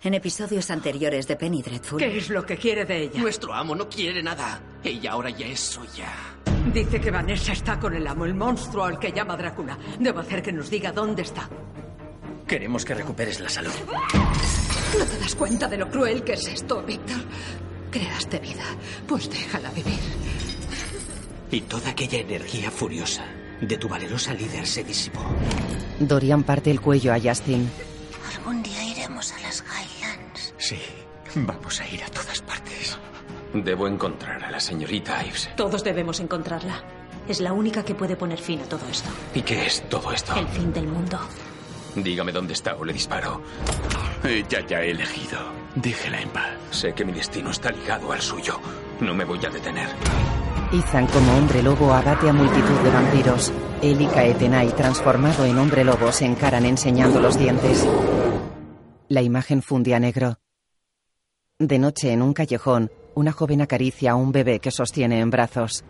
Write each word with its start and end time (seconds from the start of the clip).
En 0.00 0.14
episodios 0.14 0.70
anteriores 0.70 1.26
de 1.26 1.34
Penny 1.34 1.60
Dreadful. 1.60 1.98
¿Qué 1.98 2.18
es 2.18 2.30
lo 2.30 2.46
que 2.46 2.56
quiere 2.56 2.84
de 2.84 3.02
ella? 3.04 3.20
Nuestro 3.20 3.52
amo 3.52 3.74
no 3.74 3.88
quiere 3.88 4.22
nada. 4.22 4.60
Ella 4.84 5.12
ahora 5.12 5.30
ya 5.30 5.46
es 5.46 5.58
suya. 5.58 6.08
Dice 6.72 7.00
que 7.00 7.10
Vanessa 7.10 7.52
está 7.52 7.80
con 7.80 7.94
el 7.94 8.06
amo, 8.06 8.24
el 8.24 8.34
monstruo 8.34 8.84
al 8.84 8.98
que 8.98 9.12
llama 9.12 9.36
Drácula. 9.36 9.76
Debo 9.98 10.20
hacer 10.20 10.40
que 10.40 10.52
nos 10.52 10.70
diga 10.70 10.92
dónde 10.92 11.22
está. 11.22 11.48
Queremos 12.46 12.84
que 12.84 12.94
recuperes 12.94 13.40
la 13.40 13.48
salud. 13.48 13.72
¿No 14.98 15.04
te 15.04 15.18
das 15.18 15.34
cuenta 15.34 15.66
de 15.66 15.78
lo 15.78 15.90
cruel 15.90 16.22
que 16.22 16.34
es 16.34 16.46
esto, 16.46 16.80
Víctor? 16.82 17.18
Creaste 17.90 18.38
vida, 18.38 18.64
pues 19.06 19.28
déjala 19.28 19.70
vivir. 19.70 19.98
Y 21.50 21.62
toda 21.62 21.90
aquella 21.90 22.20
energía 22.20 22.70
furiosa 22.70 23.24
de 23.60 23.76
tu 23.76 23.88
valerosa 23.88 24.32
líder 24.32 24.66
se 24.66 24.84
disipó. 24.84 25.20
Dorian 25.98 26.44
parte 26.44 26.70
el 26.70 26.80
cuello 26.80 27.12
a 27.12 27.18
Justin. 27.18 27.68
Algún 28.36 28.62
día 28.62 28.77
vamos 31.34 31.80
a 31.80 31.86
ir 31.88 32.02
a 32.02 32.08
todas 32.08 32.40
partes. 32.42 32.98
Debo 33.54 33.86
encontrar 33.88 34.44
a 34.44 34.50
la 34.50 34.60
señorita 34.60 35.24
Ives. 35.24 35.50
Todos 35.56 35.82
debemos 35.82 36.20
encontrarla. 36.20 36.82
Es 37.26 37.40
la 37.40 37.52
única 37.52 37.84
que 37.84 37.94
puede 37.94 38.16
poner 38.16 38.38
fin 38.38 38.60
a 38.60 38.64
todo 38.64 38.86
esto. 38.90 39.10
¿Y 39.34 39.42
qué 39.42 39.66
es 39.66 39.88
todo 39.88 40.12
esto? 40.12 40.34
El 40.34 40.48
fin 40.48 40.72
del 40.72 40.86
mundo. 40.86 41.18
Dígame 41.94 42.32
dónde 42.32 42.52
está 42.52 42.76
o 42.76 42.84
le 42.84 42.92
disparo. 42.92 43.42
Ella 44.24 44.66
ya 44.66 44.78
ha 44.78 44.82
elegido. 44.84 45.38
Déjela 45.74 46.20
en 46.20 46.28
paz. 46.30 46.50
Sé 46.70 46.92
que 46.92 47.04
mi 47.04 47.12
destino 47.12 47.50
está 47.50 47.70
ligado 47.70 48.12
al 48.12 48.20
suyo. 48.20 48.60
No 49.00 49.14
me 49.14 49.24
voy 49.24 49.44
a 49.44 49.50
detener. 49.50 49.88
Ethan 50.72 51.06
como 51.06 51.36
hombre 51.36 51.62
lobo 51.62 51.92
abate 51.92 52.28
a 52.28 52.32
multitud 52.32 52.78
de 52.84 52.90
vampiros. 52.90 53.52
Él 53.80 54.00
y 54.00 54.06
Kaetenai, 54.06 54.74
transformado 54.76 55.44
en 55.44 55.56
hombre 55.58 55.84
lobo, 55.84 56.12
se 56.12 56.26
encaran 56.26 56.66
enseñando 56.66 57.20
los 57.20 57.38
dientes. 57.38 57.86
La 59.08 59.22
imagen 59.22 59.62
funde 59.62 59.94
a 59.94 60.00
negro. 60.00 60.38
De 61.60 61.80
noche, 61.80 62.12
en 62.12 62.22
un 62.22 62.34
callejón, 62.34 62.88
una 63.16 63.32
joven 63.32 63.60
acaricia 63.60 64.12
a 64.12 64.14
un 64.14 64.30
bebé 64.30 64.60
que 64.60 64.70
sostiene 64.70 65.18
en 65.18 65.28
brazos. 65.28 65.82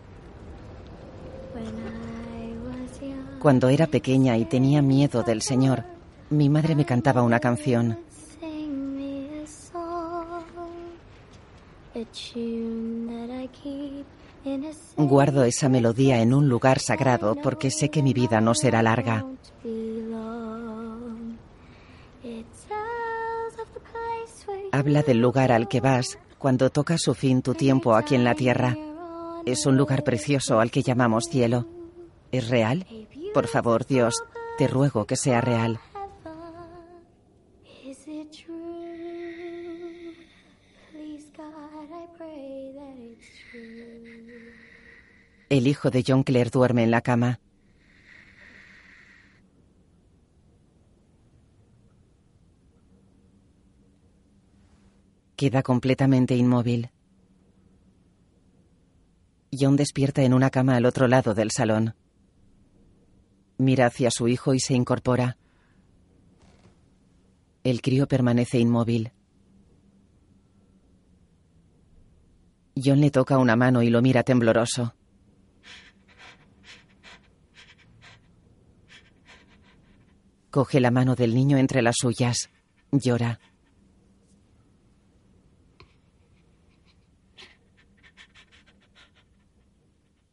Cuando 3.38 3.68
era 3.68 3.86
pequeña 3.86 4.38
y 4.38 4.46
tenía 4.46 4.80
miedo 4.80 5.22
del 5.22 5.42
Señor, 5.42 5.84
mi 6.30 6.48
madre 6.48 6.74
me 6.74 6.86
cantaba 6.86 7.20
una 7.20 7.38
canción. 7.38 7.98
Guardo 14.96 15.44
esa 15.44 15.68
melodía 15.68 16.22
en 16.22 16.32
un 16.32 16.48
lugar 16.48 16.78
sagrado 16.78 17.36
porque 17.42 17.70
sé 17.70 17.90
que 17.90 18.02
mi 18.02 18.14
vida 18.14 18.40
no 18.40 18.54
será 18.54 18.82
larga. 18.82 19.26
Habla 24.78 25.02
del 25.02 25.18
lugar 25.18 25.50
al 25.50 25.66
que 25.66 25.80
vas 25.80 26.20
cuando 26.38 26.70
toca 26.70 26.98
su 26.98 27.12
fin 27.12 27.42
tu 27.42 27.52
tiempo 27.52 27.96
aquí 27.96 28.14
en 28.14 28.22
la 28.22 28.36
tierra. 28.36 28.76
Es 29.44 29.66
un 29.66 29.76
lugar 29.76 30.04
precioso 30.04 30.60
al 30.60 30.70
que 30.70 30.84
llamamos 30.84 31.24
cielo. 31.24 31.66
¿Es 32.30 32.48
real? 32.48 32.86
Por 33.34 33.48
favor, 33.48 33.86
Dios, 33.86 34.22
te 34.56 34.68
ruego 34.68 35.04
que 35.04 35.16
sea 35.16 35.40
real. 35.40 35.80
El 45.48 45.66
hijo 45.66 45.90
de 45.90 46.04
John 46.06 46.22
Clare 46.22 46.50
duerme 46.50 46.84
en 46.84 46.92
la 46.92 47.00
cama. 47.00 47.40
Queda 55.38 55.62
completamente 55.62 56.34
inmóvil. 56.34 56.90
John 59.52 59.76
despierta 59.76 60.24
en 60.24 60.34
una 60.34 60.50
cama 60.50 60.74
al 60.74 60.84
otro 60.84 61.06
lado 61.06 61.32
del 61.32 61.52
salón. 61.52 61.94
Mira 63.56 63.86
hacia 63.86 64.10
su 64.10 64.26
hijo 64.26 64.52
y 64.52 64.58
se 64.58 64.74
incorpora. 64.74 65.38
El 67.62 67.82
crío 67.82 68.08
permanece 68.08 68.58
inmóvil. 68.58 69.12
John 72.74 73.00
le 73.00 73.12
toca 73.12 73.38
una 73.38 73.54
mano 73.54 73.84
y 73.84 73.90
lo 73.90 74.02
mira 74.02 74.24
tembloroso. 74.24 74.96
Coge 80.50 80.80
la 80.80 80.90
mano 80.90 81.14
del 81.14 81.32
niño 81.32 81.58
entre 81.58 81.80
las 81.80 81.94
suyas. 81.96 82.50
Llora. 82.90 83.38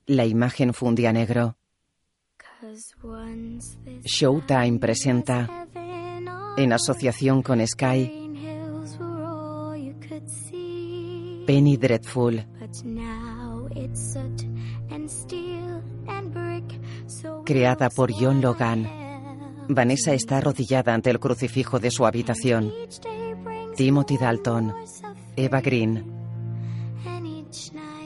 La 0.08 0.26
imagen 0.26 0.74
funde 0.74 1.08
a 1.08 1.14
negro. 1.14 1.58
Showtime 4.04 4.80
presenta, 4.80 5.68
en 6.58 6.74
asociación 6.74 7.42
con 7.42 7.66
Sky, 7.66 8.26
Penny 11.48 11.78
Dreadful. 11.78 12.46
Creada 17.46 17.90
por 17.90 18.12
John 18.14 18.42
Logan. 18.42 18.88
Vanessa 19.70 20.14
está 20.14 20.38
arrodillada 20.38 20.94
ante 20.94 21.10
el 21.10 21.20
crucifijo 21.20 21.80
de 21.80 21.90
su 21.90 22.06
habitación. 22.06 22.72
Timothy 23.76 24.18
Dalton. 24.18 24.74
Eva 25.36 25.62
Green. 25.62 26.25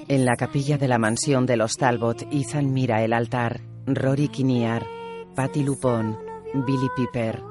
En 0.10 0.26
la 0.26 0.36
capilla 0.36 0.80
de 0.80 0.88
la 0.88 0.98
mansión 0.98 1.46
de 1.46 1.56
los 1.56 1.78
Talbot, 1.78 2.24
Ethan 2.32 2.74
mira 2.74 3.04
el 3.04 3.14
altar. 3.14 3.62
Rory 3.86 4.28
Kinnear, 4.30 4.84
Patty 5.36 5.62
Lupon, 5.62 6.18
Billy 6.66 6.88
Piper. 6.98 7.44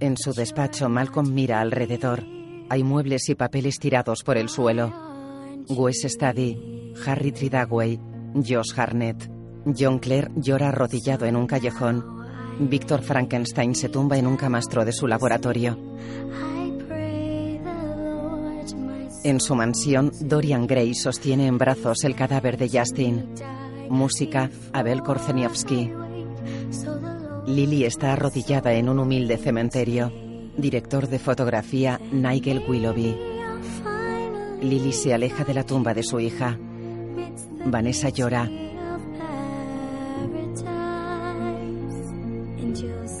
En 0.00 0.16
su 0.16 0.32
despacho, 0.32 0.88
Malcolm 0.88 1.32
mira 1.32 1.60
alrededor. 1.60 2.24
Hay 2.68 2.82
muebles 2.82 3.28
y 3.28 3.36
papeles 3.36 3.78
tirados 3.78 4.24
por 4.24 4.38
el 4.38 4.48
suelo. 4.48 4.92
Wes 5.68 6.02
Study, 6.02 6.94
Harry 7.06 7.30
Tridagway, 7.30 8.00
Josh 8.34 8.72
Harnett. 8.76 9.30
John 9.78 10.00
Clare 10.00 10.32
llora 10.34 10.70
arrodillado 10.70 11.26
en 11.26 11.36
un 11.36 11.46
callejón. 11.46 12.04
Víctor 12.58 13.02
Frankenstein 13.02 13.76
se 13.76 13.88
tumba 13.88 14.18
en 14.18 14.26
un 14.26 14.36
camastro 14.36 14.84
de 14.84 14.92
su 14.92 15.06
laboratorio. 15.06 15.78
En 19.22 19.38
su 19.38 19.54
mansión, 19.54 20.12
Dorian 20.20 20.66
Gray 20.66 20.94
sostiene 20.94 21.46
en 21.46 21.58
brazos 21.58 22.04
el 22.04 22.14
cadáver 22.14 22.56
de 22.56 22.70
Justin. 22.70 23.34
Música, 23.90 24.50
Abel 24.72 25.02
Korzeniowski. 25.02 25.92
Lily 27.46 27.84
está 27.84 28.14
arrodillada 28.14 28.72
en 28.72 28.88
un 28.88 28.98
humilde 28.98 29.36
cementerio. 29.36 30.10
Director 30.56 31.06
de 31.06 31.18
fotografía, 31.18 32.00
Nigel 32.10 32.62
Willoughby. 32.66 33.14
Lily 34.62 34.92
se 34.92 35.12
aleja 35.12 35.44
de 35.44 35.52
la 35.54 35.64
tumba 35.64 35.92
de 35.92 36.02
su 36.02 36.18
hija. 36.18 36.58
Vanessa 37.66 38.08
llora. 38.08 38.48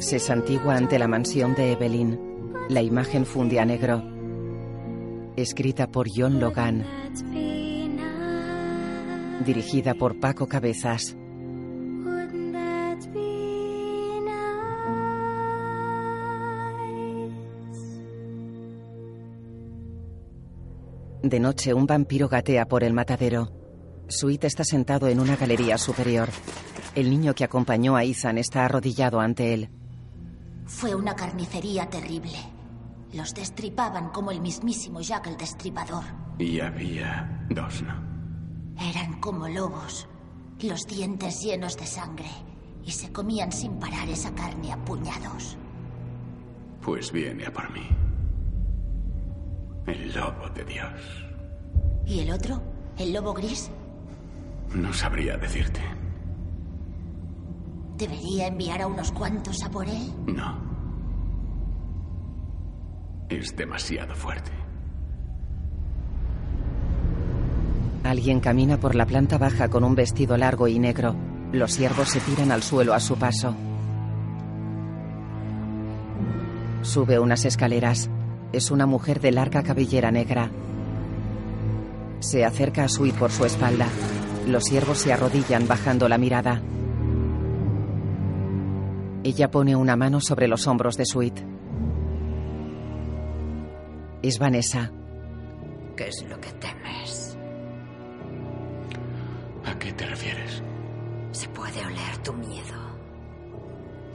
Se 0.00 0.18
santigua 0.18 0.76
ante 0.76 0.98
la 0.98 1.08
mansión 1.08 1.54
de 1.54 1.72
Evelyn. 1.72 2.18
La 2.70 2.80
imagen 2.80 3.26
funde 3.26 3.60
a 3.60 3.66
negro. 3.66 4.19
Escrita 5.40 5.86
por 5.86 6.06
John 6.14 6.38
Logan. 6.38 6.84
Dirigida 9.46 9.94
por 9.94 10.20
Paco 10.20 10.46
Cabezas. 10.46 11.16
De 21.22 21.40
noche, 21.40 21.72
un 21.72 21.86
vampiro 21.86 22.28
gatea 22.28 22.66
por 22.66 22.84
el 22.84 22.92
matadero. 22.92 23.50
Sweet 24.08 24.44
está 24.44 24.62
sentado 24.62 25.08
en 25.08 25.20
una 25.20 25.36
galería 25.36 25.78
superior. 25.78 26.28
El 26.94 27.08
niño 27.08 27.34
que 27.34 27.44
acompañó 27.44 27.96
a 27.96 28.04
Ethan 28.04 28.36
está 28.36 28.66
arrodillado 28.66 29.20
ante 29.20 29.54
él. 29.54 29.70
Fue 30.66 30.94
una 30.94 31.16
carnicería 31.16 31.88
terrible. 31.88 32.36
Los 33.12 33.34
destripaban 33.34 34.10
como 34.10 34.30
el 34.30 34.40
mismísimo 34.40 35.00
Jack 35.00 35.26
el 35.26 35.36
Destripador. 35.36 36.04
Y 36.38 36.60
había 36.60 37.46
dos, 37.50 37.82
¿no? 37.82 37.94
Eran 38.80 39.20
como 39.20 39.48
lobos, 39.48 40.08
los 40.60 40.86
dientes 40.86 41.40
llenos 41.40 41.76
de 41.76 41.86
sangre, 41.86 42.30
y 42.84 42.90
se 42.92 43.12
comían 43.12 43.52
sin 43.52 43.78
parar 43.78 44.08
esa 44.08 44.34
carne 44.34 44.72
a 44.72 44.84
puñados. 44.84 45.56
Pues 46.82 47.12
viene 47.12 47.46
a 47.46 47.52
por 47.52 47.70
mí. 47.72 47.86
El 49.86 50.14
lobo 50.14 50.48
de 50.54 50.64
Dios. 50.64 51.26
¿Y 52.06 52.20
el 52.20 52.30
otro? 52.30 52.62
¿El 52.96 53.12
lobo 53.12 53.34
gris? 53.34 53.70
No 54.74 54.92
sabría 54.92 55.36
decirte. 55.36 55.80
¿Debería 57.96 58.46
enviar 58.46 58.82
a 58.82 58.86
unos 58.86 59.12
cuantos 59.12 59.62
a 59.64 59.70
por 59.70 59.86
él? 59.86 60.12
No. 60.26 60.69
Es 63.30 63.54
demasiado 63.54 64.12
fuerte. 64.16 64.50
Alguien 68.02 68.40
camina 68.40 68.80
por 68.80 68.96
la 68.96 69.06
planta 69.06 69.38
baja 69.38 69.68
con 69.68 69.84
un 69.84 69.94
vestido 69.94 70.36
largo 70.36 70.66
y 70.66 70.80
negro. 70.80 71.14
Los 71.52 71.72
siervos 71.72 72.08
se 72.08 72.18
tiran 72.18 72.50
al 72.50 72.64
suelo 72.64 72.92
a 72.92 72.98
su 72.98 73.16
paso. 73.16 73.54
Sube 76.82 77.20
unas 77.20 77.44
escaleras. 77.44 78.10
Es 78.52 78.72
una 78.72 78.86
mujer 78.86 79.20
de 79.20 79.30
larga 79.30 79.62
cabellera 79.62 80.10
negra. 80.10 80.50
Se 82.18 82.44
acerca 82.44 82.84
a 82.84 82.88
Sweet 82.88 83.14
por 83.14 83.30
su 83.30 83.44
espalda. 83.44 83.86
Los 84.48 84.64
siervos 84.64 84.98
se 84.98 85.12
arrodillan 85.12 85.68
bajando 85.68 86.08
la 86.08 86.18
mirada. 86.18 86.60
Ella 89.22 89.52
pone 89.52 89.76
una 89.76 89.94
mano 89.94 90.20
sobre 90.20 90.48
los 90.48 90.66
hombros 90.66 90.96
de 90.96 91.06
Sweet. 91.06 91.59
Es 94.22 94.38
Vanessa. 94.38 94.90
¿Qué 95.96 96.08
es 96.08 96.22
lo 96.28 96.38
que 96.38 96.52
temes? 96.52 97.38
¿A 99.64 99.78
qué 99.78 99.92
te 99.94 100.06
refieres? 100.06 100.62
Se 101.32 101.48
puede 101.48 101.82
oler 101.86 102.18
tu 102.22 102.34
miedo. 102.34 102.76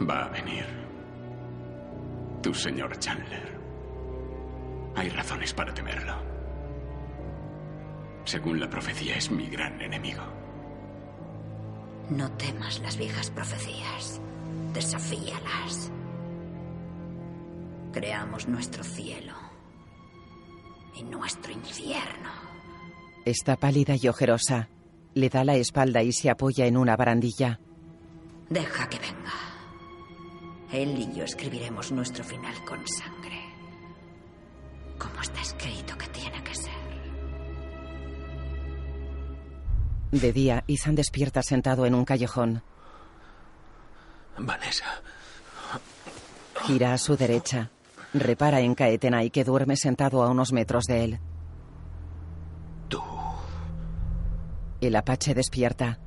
Va 0.08 0.26
a 0.26 0.30
venir. 0.30 0.66
Tu 2.44 2.54
señor 2.54 3.00
Chandler. 3.00 3.58
Hay 4.96 5.10
razones 5.10 5.56
para 5.56 5.74
temerlo. 5.74 6.14
Según 8.26 8.60
la 8.60 8.70
profecía, 8.70 9.18
es 9.18 9.32
mi 9.32 9.48
gran 9.48 9.82
enemigo. 9.82 10.24
No 12.12 12.32
temas 12.34 12.80
las 12.82 12.96
viejas 12.96 13.32
profecías. 13.32 14.22
Desafíalas. 14.72 15.92
Creamos 17.92 18.48
nuestro 18.48 18.84
cielo 18.84 19.45
y 20.96 21.04
nuestro 21.04 21.52
infierno. 21.52 22.30
Está 23.26 23.56
pálida 23.56 23.96
y 24.00 24.08
ojerosa. 24.08 24.70
Le 25.14 25.30
da 25.30 25.44
la 25.44 25.56
espalda 25.56 26.04
y 26.04 26.12
se 26.12 26.30
apoya 26.30 26.66
en 26.66 26.78
una 26.78 26.96
barandilla. 26.96 27.60
Deja 28.50 28.88
que 28.90 29.00
venga. 29.00 29.34
Él 30.72 30.98
y 30.98 31.18
yo 31.18 31.24
escribiremos 31.24 31.92
nuestro 31.92 32.24
final 32.24 32.54
con 32.66 32.86
sangre. 32.88 33.42
Como 35.00 35.22
está 35.22 35.42
escrito 35.42 35.98
que 35.98 36.08
tiene 36.08 36.44
que 36.44 36.56
ser. 36.56 36.74
De 40.12 40.34
día, 40.34 40.64
Ethan 40.68 40.96
despierta 40.96 41.42
sentado 41.42 41.86
en 41.86 41.96
un 41.96 42.06
callejón. 42.06 42.62
Vanessa. 44.38 45.02
Gira 46.66 46.94
a 46.94 46.98
su 46.98 47.16
derecha. 47.16 47.72
Repara 48.18 48.62
en 48.62 48.76
Kaetenay 48.76 49.30
que 49.30 49.44
duerme 49.44 49.76
sentado 49.76 50.24
a 50.24 50.30
unos 50.30 50.54
metros 50.54 50.86
de 50.86 51.04
él. 51.04 51.20
Tú. 52.88 53.02
El 54.80 54.96
apache 54.96 55.34
despierta. 55.34 56.00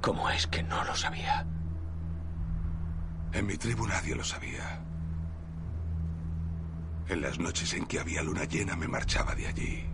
¿Cómo 0.00 0.30
es 0.30 0.46
que 0.46 0.62
no 0.62 0.84
lo 0.84 0.94
sabía? 0.94 1.44
En 3.32 3.46
mi 3.46 3.56
tribu 3.56 3.84
nadie 3.84 4.14
lo 4.14 4.22
sabía. 4.22 4.80
En 7.08 7.20
las 7.20 7.40
noches 7.40 7.74
en 7.74 7.84
que 7.86 7.98
había 7.98 8.22
luna 8.22 8.44
llena 8.44 8.76
me 8.76 8.86
marchaba 8.86 9.34
de 9.34 9.48
allí. 9.48 9.84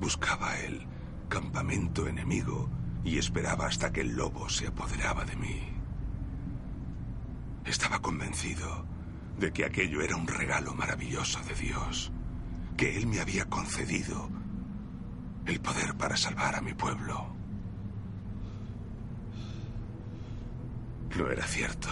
Buscaba 0.00 0.56
el 0.60 0.86
campamento 1.28 2.06
enemigo 2.06 2.70
y 3.02 3.18
esperaba 3.18 3.66
hasta 3.66 3.90
que 3.90 4.02
el 4.02 4.14
lobo 4.14 4.48
se 4.48 4.68
apoderaba 4.68 5.24
de 5.24 5.34
mí. 5.34 5.62
Estaba 7.64 7.98
convencido 7.98 8.89
de 9.40 9.52
que 9.52 9.64
aquello 9.64 10.02
era 10.02 10.16
un 10.16 10.26
regalo 10.26 10.74
maravilloso 10.74 11.40
de 11.40 11.54
Dios, 11.54 12.12
que 12.76 12.96
Él 12.96 13.06
me 13.06 13.20
había 13.20 13.46
concedido 13.46 14.28
el 15.46 15.60
poder 15.60 15.96
para 15.96 16.16
salvar 16.16 16.54
a 16.54 16.60
mi 16.60 16.74
pueblo. 16.74 17.34
No 21.16 21.30
era 21.30 21.46
cierto. 21.46 21.88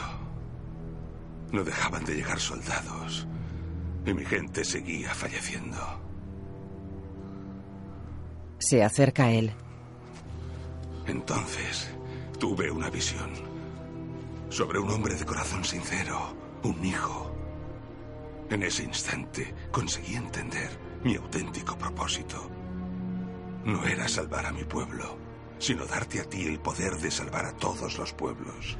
No 1.51 1.65
dejaban 1.65 2.05
de 2.05 2.15
llegar 2.17 2.39
soldados 2.39 3.27
y 4.05 4.13
mi 4.13 4.25
gente 4.25 4.63
seguía 4.65 5.15
falleciendo. 5.15 5.79
Se 8.59 8.83
acerca 8.85 9.25
a 9.25 9.31
él. 9.31 9.53
Entonces 11.07 11.91
tuve 12.39 12.71
una 12.71 12.91
visión 12.91 13.31
sobre 14.51 14.79
un 14.79 14.91
hombre 14.91 15.15
de 15.15 15.25
corazón 15.25 15.65
sincero, 15.65 16.37
un 16.63 16.85
hijo. 16.85 17.28
En 18.51 18.63
ese 18.63 18.83
instante 18.83 19.55
conseguí 19.71 20.15
entender 20.15 20.71
mi 21.05 21.17
auténtico 21.17 21.77
propósito. 21.77 22.51
No 23.65 23.85
era 23.85 24.09
salvar 24.09 24.47
a 24.47 24.53
mi 24.53 24.65
pueblo, 24.65 25.19
sino 25.59 25.85
darte 25.85 26.21
a 26.21 26.25
ti 26.25 26.47
el 26.47 26.59
poder 26.59 26.97
de 26.97 27.11
salvar 27.11 27.45
a 27.45 27.53
todos 27.53 27.99
los 27.99 28.13
pueblos. 28.15 28.79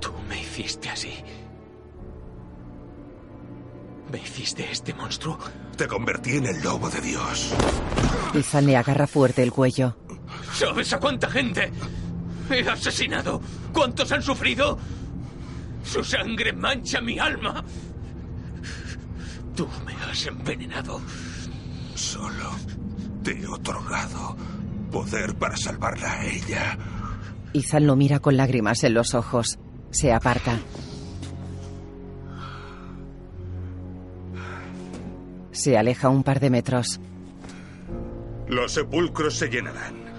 Tú 0.00 0.12
me 0.28 0.40
hiciste 0.40 0.90
así. 0.90 1.14
¿Me 4.12 4.18
hiciste 4.18 4.70
este 4.70 4.92
monstruo? 4.92 5.38
Te 5.76 5.88
convertí 5.88 6.36
en 6.36 6.46
el 6.46 6.62
lobo 6.62 6.90
de 6.90 7.00
Dios. 7.00 7.54
Ethan 8.34 8.66
le 8.66 8.76
agarra 8.76 9.06
fuerte 9.06 9.42
el 9.42 9.50
cuello. 9.50 9.96
¿Sabes 10.52 10.92
a 10.92 11.00
cuánta 11.00 11.30
gente 11.30 11.72
he 12.50 12.68
asesinado? 12.68 13.40
¿Cuántos 13.72 14.12
han 14.12 14.22
sufrido? 14.22 14.78
Su 15.84 16.02
sangre 16.02 16.52
mancha 16.52 17.00
mi 17.00 17.18
alma. 17.18 17.64
Tú 19.54 19.68
me 19.86 19.92
has 19.94 20.26
envenenado. 20.26 21.00
Solo 21.94 22.50
te 23.22 23.40
he 23.40 23.46
otorgado 23.46 24.36
poder 24.90 25.34
para 25.36 25.56
salvarla 25.56 26.12
a 26.12 26.26
ella. 26.26 26.78
Ethan 27.52 27.86
lo 27.86 27.94
mira 27.94 28.18
con 28.18 28.36
lágrimas 28.36 28.82
en 28.82 28.94
los 28.94 29.14
ojos. 29.14 29.58
Se 29.90 30.12
aparta. 30.12 30.58
Se 35.52 35.78
aleja 35.78 36.08
un 36.08 36.24
par 36.24 36.40
de 36.40 36.50
metros. 36.50 37.00
Los 38.48 38.72
sepulcros 38.72 39.36
se 39.36 39.48
llenarán. 39.48 40.13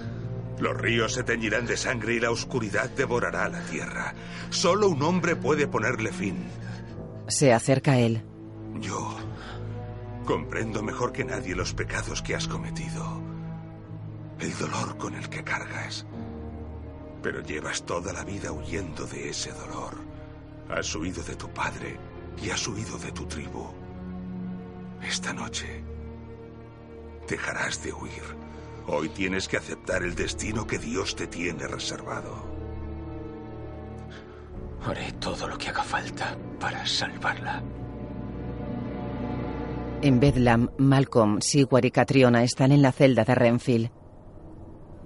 Los 0.60 0.78
ríos 0.78 1.14
se 1.14 1.24
teñirán 1.24 1.66
de 1.66 1.76
sangre 1.76 2.14
y 2.14 2.20
la 2.20 2.32
oscuridad 2.32 2.90
devorará 2.90 3.50
la 3.50 3.62
tierra. 3.66 4.14
Solo 4.50 4.90
un 4.90 5.02
hombre 5.02 5.36
puede 5.36 5.68
ponerle 5.68 6.12
fin. 6.12 6.48
Se 7.28 7.54
acerca 7.54 7.94
a 7.94 8.00
él. 8.00 8.24
Yo 8.80 9.18
comprendo 10.26 10.82
mejor 10.82 11.12
que 11.12 11.24
nadie 11.24 11.56
los 11.56 11.74
pecados 11.74 12.22
que 12.22 12.36
has 12.36 12.48
cometido. 12.48 13.22
El 14.40 14.58
dolor 14.58 14.98
con 14.98 15.16
el 15.16 15.30
que 15.30 15.44
cargas. 15.44 16.06
Pero 17.22 17.42
llevas 17.42 17.84
toda 17.86 18.14
la 18.14 18.24
vida 18.24 18.52
huyendo 18.52 19.06
de 19.06 19.30
ese 19.30 19.52
dolor. 19.52 19.96
Has 20.70 20.96
huido 20.96 21.24
de 21.24 21.36
tu 21.36 21.50
padre 21.50 21.98
y 22.42 22.50
has 22.50 22.68
huido 22.68 22.98
de 22.98 23.12
tu 23.12 23.26
tribu. 23.26 23.68
Esta 25.02 25.34
noche 25.34 25.84
dejarás 27.28 27.84
de 27.84 27.94
huir. 27.94 28.45
Hoy 28.88 29.10
tienes 29.10 29.48
que 29.48 29.58
aceptar 29.58 30.04
el 30.04 30.14
destino 30.14 30.68
que 30.68 30.78
Dios 30.78 31.16
te 31.16 31.28
tiene 31.28 31.68
reservado. 31.68 32.46
Haré 34.84 35.12
todo 35.14 35.48
lo 35.48 35.58
que 35.58 35.70
haga 35.70 35.84
falta 35.84 36.38
para 36.60 36.86
salvarla. 36.86 37.64
En 40.04 40.20
Bedlam, 40.20 40.70
Malcolm, 40.78 41.42
Sigwar 41.42 41.84
y 41.86 41.90
Catriona 41.90 42.44
están 42.44 42.72
en 42.72 42.84
la 42.84 42.92
celda 42.92 43.24
de 43.24 43.34
Renfield. 43.34 43.90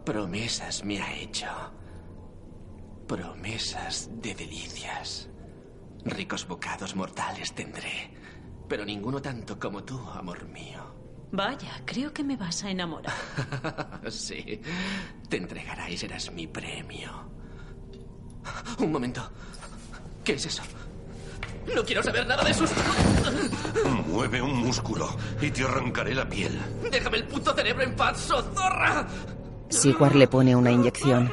Promesas 0.04 0.84
me 0.84 1.02
ha 1.02 1.16
hecho. 1.16 1.48
Promesas 3.08 4.10
de 4.22 4.36
delicias. 4.36 5.30
Ricos 6.04 6.46
bocados 6.46 6.96
mortales 6.98 7.54
tendré, 7.54 8.12
pero 8.68 8.84
ninguno 8.84 9.22
tanto 9.22 9.58
como 9.58 9.84
tú, 9.86 9.98
amor 10.10 10.48
mío. 10.50 10.89
Vaya, 11.32 11.82
creo 11.86 12.12
que 12.12 12.24
me 12.24 12.36
vas 12.36 12.64
a 12.64 12.72
enamorar. 12.72 13.14
sí, 14.10 14.62
te 15.28 15.38
entregará 15.38 15.90
y 15.90 15.98
serás 15.98 16.32
mi 16.32 16.48
premio. 16.48 17.30
Un 18.80 18.92
momento. 18.92 19.30
¿Qué 20.24 20.34
es 20.34 20.46
eso? 20.46 20.64
No 21.76 21.84
quiero 21.84 22.02
saber 22.02 22.26
nada 22.26 22.44
de 22.44 22.54
sus... 22.54 22.72
Mueve 24.08 24.42
un 24.42 24.56
músculo 24.56 25.16
y 25.40 25.52
te 25.52 25.64
arrancaré 25.64 26.16
la 26.16 26.28
piel. 26.28 26.60
¡Déjame 26.92 27.18
el 27.18 27.26
puto 27.26 27.54
cerebro 27.54 27.84
en 27.84 27.96
paz, 27.96 28.20
sozorra! 28.22 29.08
Sigwar 29.70 30.16
le 30.16 30.28
pone 30.28 30.56
una 30.56 30.72
inyección. 30.72 31.32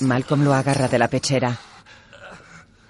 Malcolm 0.00 0.44
lo 0.44 0.54
agarra 0.54 0.86
de 0.86 0.98
la 0.98 1.08
pechera. 1.08 1.58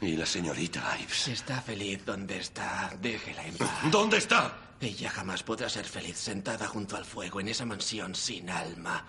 ¿Y 0.00 0.16
la 0.16 0.26
señorita 0.26 0.96
Ives? 1.00 1.28
Está 1.28 1.60
feliz 1.60 2.04
donde 2.04 2.38
está. 2.38 2.92
Déjela 3.00 3.44
en 3.44 3.56
paz. 3.56 3.90
¿Dónde 3.90 4.18
está? 4.18 4.56
Ella 4.80 5.10
jamás 5.10 5.42
podrá 5.42 5.68
ser 5.68 5.86
feliz 5.86 6.16
sentada 6.16 6.68
junto 6.68 6.96
al 6.96 7.04
fuego 7.04 7.40
en 7.40 7.48
esa 7.48 7.64
mansión 7.64 8.14
sin 8.14 8.48
alma. 8.48 9.04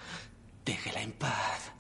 Déjela 0.65 1.01
en 1.01 1.11
paz. 1.13 1.71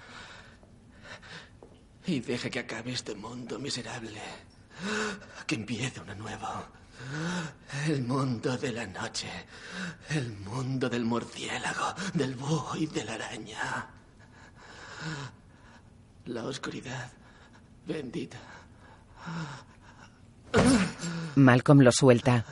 Y 2.05 2.19
deje 2.19 2.51
que 2.51 2.59
acabe 2.59 2.91
este 2.91 3.15
mundo 3.15 3.57
miserable. 3.57 4.21
Que 5.47 5.55
empiece 5.55 5.99
uno 6.01 6.13
nuevo. 6.13 6.67
El 7.87 8.03
mundo 8.03 8.57
de 8.57 8.71
la 8.71 8.85
noche. 8.85 9.29
El 10.09 10.33
mundo 10.37 10.87
del 10.87 11.05
murciélago, 11.05 11.95
del 12.13 12.35
búho 12.35 12.75
y 12.75 12.85
de 12.85 13.03
la 13.05 13.13
araña. 13.15 13.87
La 16.25 16.43
oscuridad 16.43 17.11
bendita. 17.87 18.58
Malcolm 21.35 21.81
lo 21.81 21.91
suelta. 21.91 22.45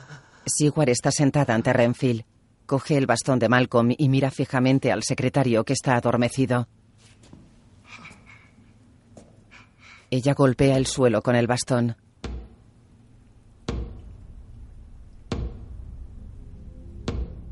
Sigward 0.46 0.88
está 0.88 1.10
sentada 1.10 1.54
ante 1.54 1.72
Renfield. 1.72 2.24
Coge 2.66 2.96
el 2.96 3.06
bastón 3.06 3.38
de 3.38 3.48
Malcolm 3.48 3.94
y 3.96 4.08
mira 4.08 4.30
fijamente 4.30 4.92
al 4.92 5.02
secretario 5.02 5.64
que 5.64 5.72
está 5.72 5.96
adormecido. 5.96 6.68
Ella 10.10 10.34
golpea 10.34 10.76
el 10.76 10.86
suelo 10.86 11.22
con 11.22 11.36
el 11.36 11.46
bastón. 11.46 11.96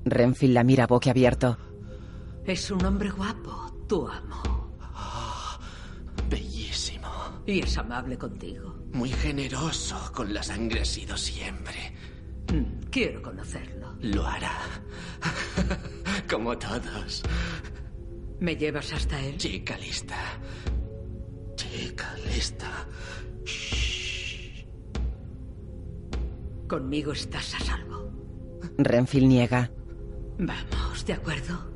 Renfield 0.04 0.54
la 0.54 0.64
mira 0.64 0.86
boquiabierto. 0.86 1.58
Es 2.44 2.70
un 2.70 2.84
hombre 2.84 3.10
guapo, 3.10 3.72
tu 3.88 4.06
amo. 4.08 4.42
bellísimo. 6.30 7.08
Y 7.44 7.60
es 7.60 7.76
amable 7.76 8.16
contigo. 8.16 8.75
Muy 8.96 9.10
generoso 9.10 10.10
con 10.14 10.32
la 10.32 10.42
sangre 10.42 10.80
ha 10.80 10.84
sido 10.86 11.18
siempre. 11.18 11.92
Quiero 12.90 13.20
conocerlo. 13.20 13.94
Lo 14.00 14.26
hará. 14.26 14.56
Como 16.30 16.56
todos. 16.56 17.22
¿Me 18.40 18.56
llevas 18.56 18.94
hasta 18.94 19.20
él? 19.20 19.36
Chica 19.36 19.76
lista. 19.76 20.16
Chica 21.56 22.14
lista. 22.34 22.88
Conmigo 26.66 27.12
estás 27.12 27.54
a 27.54 27.60
salvo. 27.60 28.10
Renfield 28.78 29.28
niega. 29.28 29.70
Vamos, 30.38 31.04
¿de 31.04 31.12
acuerdo? 31.12 31.70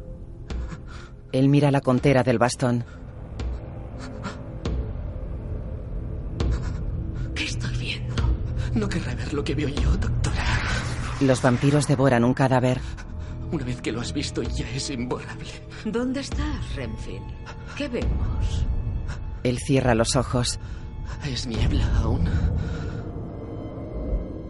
Él 1.32 1.50
mira 1.50 1.70
la 1.70 1.82
contera 1.82 2.22
del 2.22 2.38
bastón. 2.38 2.82
No 8.74 8.88
querrá 8.88 9.14
ver 9.14 9.32
lo 9.32 9.42
que 9.42 9.54
veo 9.54 9.68
yo, 9.68 9.96
doctora. 9.96 10.44
Los 11.20 11.42
vampiros 11.42 11.86
devoran 11.86 12.24
un 12.24 12.34
cadáver. 12.34 12.80
Una 13.52 13.64
vez 13.64 13.80
que 13.80 13.92
lo 13.92 14.00
has 14.00 14.12
visto 14.12 14.42
ya 14.42 14.68
es 14.70 14.90
imborrable. 14.90 15.50
¿Dónde 15.84 16.20
estás, 16.20 16.74
Renfield? 16.76 17.26
¿Qué 17.76 17.88
vemos? 17.88 18.64
Él 19.42 19.58
cierra 19.58 19.94
los 19.94 20.14
ojos. 20.16 20.60
¿Es 21.24 21.46
niebla 21.46 21.84
aún? 21.98 22.28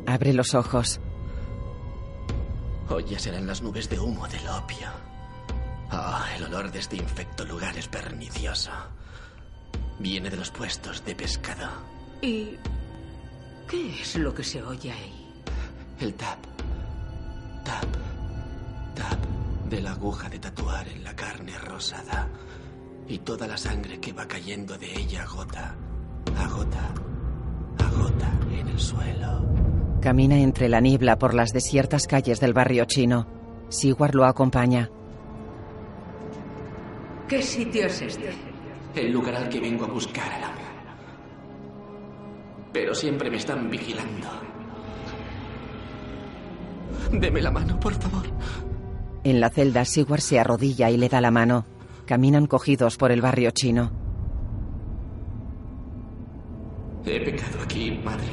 Abre 0.07 0.33
los 0.33 0.55
ojos. 0.55 1.01
Hoy 2.89 3.05
ya 3.05 3.19
serán 3.19 3.47
las 3.47 3.63
nubes 3.63 3.89
de 3.89 3.99
humo 3.99 4.27
del 4.29 4.47
opio. 4.49 4.89
Ah, 5.91 6.27
el 6.37 6.45
olor 6.45 6.71
de 6.71 6.81
este 6.81 6.97
infecto 6.97 7.45
lugar 7.45 7.77
es 7.79 7.89
pernicioso. 7.89 8.71
Viene 9.99 10.29
de 10.31 10.37
los 10.37 10.51
puestos 10.51 11.05
de 11.05 11.15
pescado. 11.15 11.69
¿Y 12.23 12.57
qué 13.71 14.01
es 14.01 14.17
lo 14.17 14.35
que 14.35 14.43
se 14.43 14.63
oye 14.63 14.91
ahí? 14.91 15.33
El 16.01 16.15
tap. 16.15 16.39
Tap. 17.65 17.87
Tap 18.95 19.19
de 19.69 19.81
la 19.81 19.93
aguja 19.93 20.29
de 20.29 20.41
tatuar 20.41 20.89
en 20.89 21.05
la 21.05 21.15
carne 21.15 21.57
rosada. 21.59 22.29
Y 23.07 23.19
toda 23.19 23.47
la 23.47 23.57
sangre 23.57 24.01
que 24.01 24.13
va 24.13 24.27
cayendo 24.27 24.77
de 24.77 24.93
ella 24.93 25.25
gota 25.25 25.75
a 26.37 26.49
gota 26.49 26.95
a 27.79 27.91
gota 27.91 28.41
en 28.53 28.69
el 28.69 28.79
suelo. 28.79 29.47
Camina 30.01 30.39
entre 30.39 30.69
la 30.69 30.81
niebla 30.81 31.19
por 31.19 31.35
las 31.35 31.53
desiertas 31.53 32.07
calles 32.07 32.41
del 32.41 32.53
barrio 32.53 32.85
chino. 32.87 33.27
Sigward 33.69 34.15
lo 34.15 34.25
acompaña. 34.25 34.91
¿Qué 37.29 37.43
sitio 37.43 37.87
es 37.87 38.03
este? 38.03 38.31
El 38.95 39.13
lugar 39.13 39.37
al 39.37 39.49
que 39.49 39.61
vengo 39.61 39.85
a 39.85 39.89
buscar 39.89 40.33
al 40.33 40.45
amo. 40.45 40.70
Pero 42.73 42.95
siempre 42.95 43.31
me 43.31 43.37
están 43.37 43.71
vigilando. 43.71 44.29
Deme 47.13 47.43
la 47.43 47.51
mano, 47.51 47.79
por 47.81 47.95
favor. 47.95 48.27
En 49.25 49.41
la 49.41 49.51
celda, 49.51 49.85
Sigward 49.85 50.21
se 50.21 50.39
arrodilla 50.39 50.91
y 50.91 50.97
le 50.97 51.09
da 51.09 51.21
la 51.21 51.31
mano. 51.31 51.67
Caminan 52.07 52.47
cogidos 52.47 52.97
por 52.97 53.13
el 53.13 53.21
barrio 53.21 53.51
chino. 53.51 53.91
He 57.05 57.21
pecado 57.21 57.63
aquí, 57.63 58.01
madre. 58.05 58.29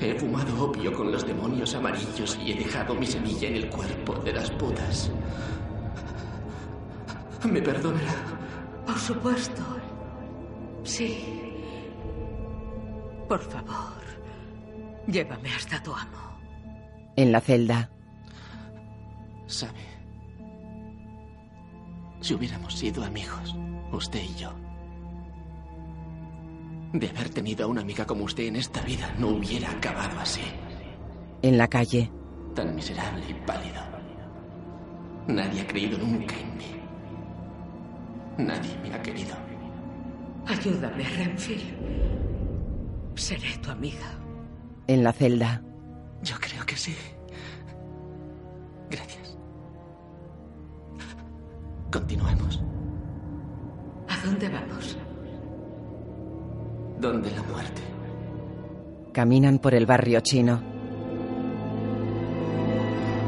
He 0.00 0.14
fumado 0.18 0.64
opio 0.64 0.92
con 0.92 1.10
los 1.10 1.26
demonios 1.26 1.74
amarillos 1.74 2.38
y 2.44 2.52
he 2.52 2.54
dejado 2.54 2.94
mi 2.94 3.06
semilla 3.06 3.48
en 3.48 3.56
el 3.56 3.68
cuerpo 3.68 4.14
de 4.24 4.32
las 4.32 4.50
putas. 4.52 5.10
¿Me 7.44 7.60
perdonará? 7.60 8.14
Por 8.86 8.98
supuesto. 8.98 9.62
Sí. 10.84 11.47
Por 13.28 13.40
favor, 13.40 14.02
llévame 15.06 15.50
hasta 15.54 15.82
tu 15.82 15.92
amo. 15.92 16.38
En 17.16 17.32
la 17.32 17.40
celda, 17.40 17.90
Sabe, 19.46 19.80
si 22.20 22.34
hubiéramos 22.34 22.74
sido 22.74 23.02
amigos, 23.04 23.56
usted 23.92 24.20
y 24.22 24.34
yo, 24.34 24.52
de 26.92 27.08
haber 27.08 27.30
tenido 27.30 27.64
a 27.64 27.68
una 27.68 27.80
amiga 27.80 28.06
como 28.06 28.24
usted 28.24 28.44
en 28.44 28.56
esta 28.56 28.82
vida, 28.82 29.14
no 29.18 29.28
hubiera 29.28 29.70
acabado 29.70 30.18
así. 30.20 30.42
en 31.42 31.56
la 31.58 31.68
calle, 31.68 32.10
Tan 32.54 32.74
miserable 32.74 33.24
y 33.28 33.34
pálido. 33.46 33.80
Nadie 35.28 35.60
ha 35.60 35.66
creído 35.66 35.96
nunca 35.98 36.34
en 36.34 36.56
mí. 36.56 36.64
Nadie 38.38 38.76
me 38.82 38.92
ha 38.92 39.00
querido. 39.02 39.36
Ayúdame, 40.46 41.04
Renfield. 41.04 42.27
Seré 43.18 43.58
tu 43.62 43.70
amiga. 43.70 44.18
en 44.86 45.02
la 45.04 45.12
celda, 45.12 45.62
Yo 46.22 46.36
creo 46.40 46.64
que 46.64 46.76
sí. 46.76 46.94
Gracias. 48.90 49.36
Continuemos. 51.92 52.62
¿A 54.08 54.24
dónde 54.24 54.48
vamos? 54.48 54.96
Donde 57.00 57.30
la 57.30 57.42
muerte. 57.42 57.82
caminan 59.12 59.58
por 59.58 59.74
el 59.74 59.84
barrio 59.86 60.20
chino. 60.20 60.62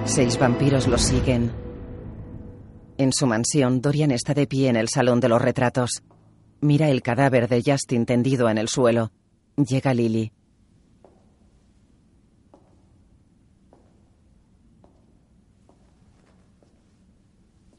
Seis 0.05 0.39
vampiros 0.39 0.87
los 0.89 1.03
siguen. 1.03 1.53
En 2.97 3.13
su 3.13 3.27
mansión, 3.27 3.81
Dorian 3.81 4.11
está 4.13 4.35
de 4.35 4.47
pie 4.47 4.69
en 4.69 4.77
el 4.77 4.89
salón 4.89 5.21
de 5.21 5.29
los 5.29 5.43
retratos. 5.43 6.03
Mira 6.61 6.89
el 6.89 7.03
cadáver 7.03 7.49
de 7.49 7.63
Justin 7.65 8.07
tendido 8.07 8.49
en 8.49 8.59
el 8.59 8.69
suelo. 8.69 9.11
Llega 9.65 9.93
Lily. 9.93 10.33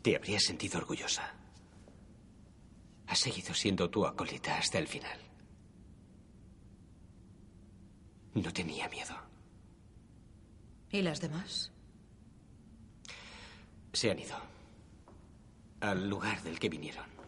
Te 0.01 0.15
habrías 0.15 0.43
sentido 0.43 0.79
orgullosa. 0.79 1.33
Has 3.07 3.19
seguido 3.19 3.53
siendo 3.53 3.89
tu 3.89 4.05
acólita 4.05 4.57
hasta 4.57 4.79
el 4.79 4.87
final. 4.87 5.19
No 8.33 8.51
tenía 8.53 8.87
miedo. 8.89 9.15
¿Y 10.91 11.01
las 11.01 11.19
demás? 11.19 11.71
Se 13.93 14.11
han 14.11 14.19
ido. 14.19 14.37
Al 15.81 16.09
lugar 16.09 16.41
del 16.43 16.59
que 16.59 16.69
vinieron. 16.69 17.20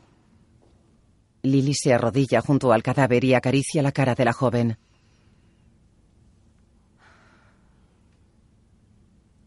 Lily 1.44 1.74
se 1.74 1.94
arrodilla 1.94 2.40
junto 2.40 2.72
al 2.72 2.82
cadáver 2.82 3.26
y 3.26 3.34
acaricia 3.34 3.82
la 3.82 3.92
cara 3.92 4.16
de 4.16 4.24
la 4.24 4.32
joven. 4.32 4.78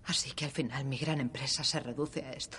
Así 0.05 0.33
que 0.33 0.45
al 0.45 0.51
final 0.51 0.85
mi 0.85 0.99
gran 0.99 1.21
empresa 1.21 1.65
se 1.65 1.81
reduce 1.81 2.23
a 2.23 2.33
esto. 2.33 2.59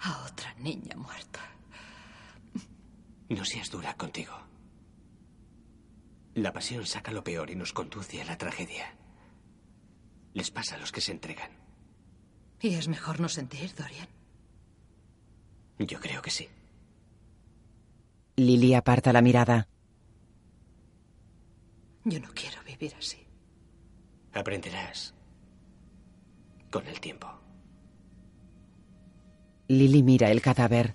A 0.00 0.26
otra 0.26 0.52
niña 0.54 0.96
muerta. 0.96 1.40
No 3.28 3.44
seas 3.44 3.70
dura 3.70 3.96
contigo. 3.96 4.34
La 6.34 6.52
pasión 6.52 6.84
saca 6.84 7.12
lo 7.12 7.22
peor 7.22 7.48
y 7.50 7.54
nos 7.54 7.72
conduce 7.72 8.20
a 8.20 8.24
la 8.24 8.36
tragedia. 8.36 8.96
Les 10.34 10.50
pasa 10.50 10.74
a 10.74 10.78
los 10.78 10.90
que 10.90 11.00
se 11.00 11.12
entregan. 11.12 11.52
Y 12.60 12.74
es 12.74 12.88
mejor 12.88 13.20
no 13.20 13.28
sentir, 13.28 13.72
Dorian. 13.76 14.08
Yo 15.86 15.98
creo 16.00 16.22
que 16.22 16.30
sí. 16.30 16.48
Lily 18.36 18.74
aparta 18.74 19.12
la 19.12 19.22
mirada. 19.22 19.68
Yo 22.04 22.18
no 22.20 22.28
quiero 22.34 22.62
vivir 22.64 22.94
así. 22.98 23.18
Aprenderás 24.32 25.14
con 26.70 26.86
el 26.86 27.00
tiempo. 27.00 27.28
Lily 29.68 30.02
mira 30.02 30.30
el 30.30 30.40
cadáver. 30.40 30.94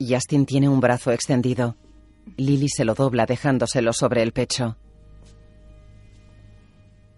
Justin 0.00 0.46
tiene 0.46 0.68
un 0.68 0.80
brazo 0.80 1.12
extendido. 1.12 1.76
Lily 2.36 2.68
se 2.68 2.84
lo 2.84 2.94
dobla 2.94 3.24
dejándoselo 3.24 3.92
sobre 3.92 4.22
el 4.22 4.32
pecho. 4.32 4.76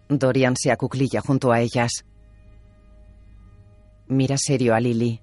Dorian 0.08 0.54
se 0.56 0.70
acuclilla 0.70 1.20
junto 1.20 1.50
a 1.50 1.60
ellas. 1.60 2.04
Mira 4.06 4.36
serio 4.36 4.74
a 4.74 4.80
Lily. 4.80 5.18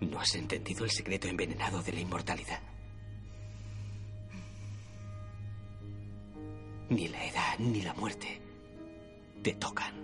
No 0.00 0.18
has 0.20 0.34
entendido 0.34 0.84
el 0.84 0.90
secreto 0.90 1.28
envenenado 1.28 1.80
de 1.82 1.92
la 1.92 2.00
inmortalidad. 2.00 2.60
Ni 6.88 7.06
la 7.06 7.24
edad 7.24 7.58
ni 7.60 7.82
la 7.82 7.94
muerte 7.94 8.40
te 9.42 9.54
tocan. 9.54 9.94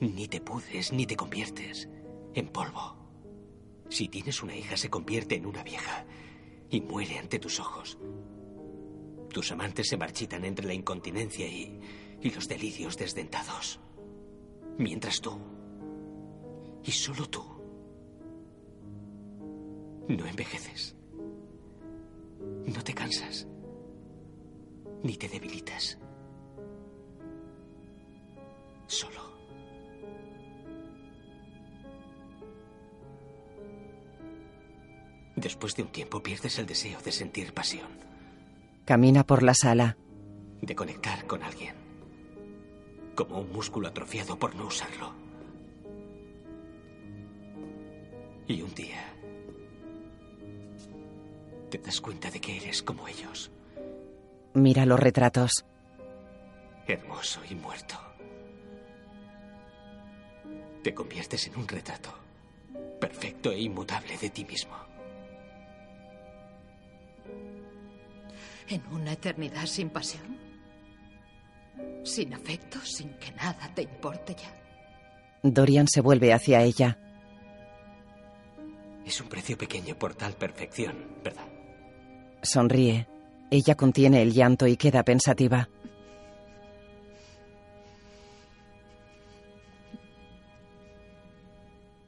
Ni 0.00 0.26
te 0.26 0.40
pudres 0.40 0.92
ni 0.92 1.04
te 1.04 1.16
conviertes 1.16 1.88
en 2.34 2.48
polvo. 2.48 2.96
Si 3.90 4.08
tienes 4.08 4.42
una 4.42 4.56
hija 4.56 4.76
se 4.78 4.88
convierte 4.88 5.34
en 5.34 5.44
una 5.44 5.62
vieja 5.62 6.06
y 6.70 6.80
muere 6.80 7.18
ante 7.18 7.38
tus 7.38 7.60
ojos. 7.60 7.98
Tus 9.30 9.52
amantes 9.52 9.88
se 9.88 9.98
marchitan 9.98 10.46
entre 10.46 10.66
la 10.66 10.72
incontinencia 10.72 11.46
y, 11.46 11.78
y 12.22 12.30
los 12.30 12.48
delirios 12.48 12.96
desdentados. 12.96 13.80
Mientras 14.78 15.20
tú, 15.20 15.32
y 16.84 16.92
solo 16.92 17.28
tú, 17.28 17.42
no 20.08 20.24
envejeces. 20.24 20.96
No 22.64 22.82
te 22.84 22.94
cansas. 22.94 23.46
Ni 25.02 25.16
te 25.16 25.28
debilitas. 25.28 25.98
Solo. 28.86 29.28
Después 35.36 35.76
de 35.76 35.82
un 35.82 35.88
tiempo 35.88 36.22
pierdes 36.22 36.58
el 36.58 36.66
deseo 36.66 37.00
de 37.00 37.12
sentir 37.12 37.52
pasión. 37.52 37.88
Camina 38.84 39.24
por 39.24 39.42
la 39.42 39.54
sala. 39.54 39.96
De 40.62 40.74
conectar 40.74 41.26
con 41.26 41.42
alguien. 41.42 41.77
Como 43.18 43.40
un 43.40 43.50
músculo 43.50 43.88
atrofiado 43.88 44.38
por 44.38 44.54
no 44.54 44.66
usarlo. 44.66 45.12
Y 48.46 48.62
un 48.62 48.72
día 48.76 49.12
te 51.68 51.78
das 51.78 52.00
cuenta 52.00 52.30
de 52.30 52.40
que 52.40 52.58
eres 52.58 52.80
como 52.80 53.08
ellos. 53.08 53.50
Mira 54.54 54.86
los 54.86 55.00
retratos. 55.00 55.64
Hermoso 56.86 57.40
y 57.50 57.56
muerto. 57.56 57.96
Te 60.84 60.94
conviertes 60.94 61.48
en 61.48 61.56
un 61.56 61.66
retrato. 61.66 62.14
Perfecto 63.00 63.50
e 63.50 63.58
inmutable 63.58 64.16
de 64.16 64.30
ti 64.30 64.44
mismo. 64.44 64.76
¿En 68.68 68.86
una 68.92 69.14
eternidad 69.14 69.66
sin 69.66 69.90
pasión? 69.90 70.47
¿Sin 72.08 72.32
afecto? 72.32 72.80
¿Sin 72.80 73.10
que 73.18 73.30
nada 73.32 73.70
te 73.74 73.82
importe 73.82 74.34
ya? 74.34 74.50
Dorian 75.42 75.86
se 75.86 76.00
vuelve 76.00 76.32
hacia 76.32 76.62
ella. 76.62 76.98
Es 79.04 79.20
un 79.20 79.28
precio 79.28 79.58
pequeño 79.58 79.94
por 79.94 80.14
tal 80.14 80.32
perfección, 80.32 80.96
¿verdad? 81.22 81.46
Sonríe. 82.42 83.06
Ella 83.50 83.74
contiene 83.74 84.22
el 84.22 84.32
llanto 84.32 84.66
y 84.66 84.78
queda 84.78 85.02
pensativa. 85.02 85.68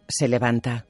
Se 0.09 0.29
levanta. 0.29 0.87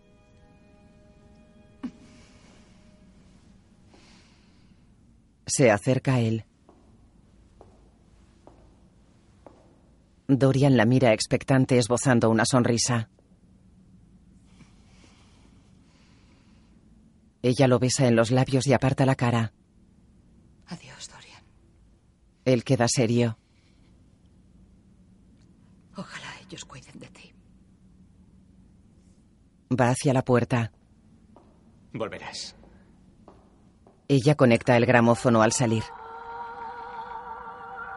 Se 5.46 5.68
acerca 5.73 6.14
a 6.14 6.20
él. 6.20 6.44
Dorian 10.38 10.77
la 10.77 10.85
mira 10.85 11.12
expectante 11.12 11.79
esbozando 11.79 12.31
una 12.31 12.45
sonrisa. 12.45 13.09
Ella 17.43 17.66
lo 17.66 17.79
besa 17.79 18.07
en 18.07 18.16
los 18.16 18.31
labios 18.31 18.66
y 18.66 18.73
aparta 18.73 19.07
la 19.07 19.14
cara. 19.14 19.53
Adiós, 20.66 21.09
Dorian. 21.09 21.43
Él 22.45 22.64
queda 22.64 22.87
serio. 22.87 23.38
Ojalá 25.97 26.27
ellos 26.47 26.64
cuiden 26.64 26.99
de 26.99 27.09
ti. 27.09 27.33
Va 29.73 29.90
hacia 29.90 30.12
la 30.12 30.23
puerta. 30.23 30.73
Volverás. 31.93 32.57
Ella 34.09 34.35
conecta 34.35 34.77
el 34.77 34.87
gramófono 34.87 35.43
al 35.43 35.53
salir. 35.53 35.85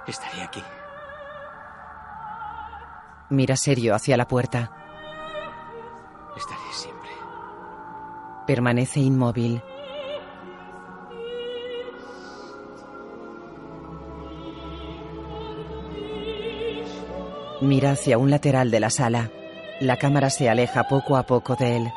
Estaré 0.08 0.42
aquí. 0.42 0.62
Mira 3.34 3.58
serio 3.58 3.96
hacia 3.96 4.16
la 4.16 4.28
puerta. 4.28 4.72
Estaré 6.38 6.72
siempre. 6.72 7.10
Permanece 8.46 9.00
inmóvil. 9.00 9.60
Mira 17.62 17.94
hacia 17.94 18.20
un 18.20 18.30
lateral 18.30 18.70
de 18.70 18.80
la 18.80 18.92
sala. 18.92 19.32
La 19.80 19.98
cámara 19.98 20.30
se 20.30 20.48
aleja 20.48 20.84
poco 20.84 21.18
a 21.18 21.24
poco 21.24 21.56
de 21.56 21.78
él. 21.78 21.92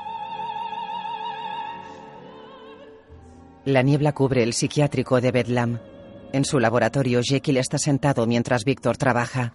La 3.66 3.82
niebla 3.82 4.12
cubre 4.12 4.42
el 4.42 4.54
psiquiátrico 4.54 5.20
de 5.20 5.32
Bedlam. 5.32 5.80
En 6.32 6.46
su 6.46 6.58
laboratorio, 6.58 7.20
Jekyll 7.22 7.58
está 7.58 7.76
sentado 7.76 8.26
mientras 8.26 8.64
Víctor 8.64 8.96
trabaja. 8.96 9.52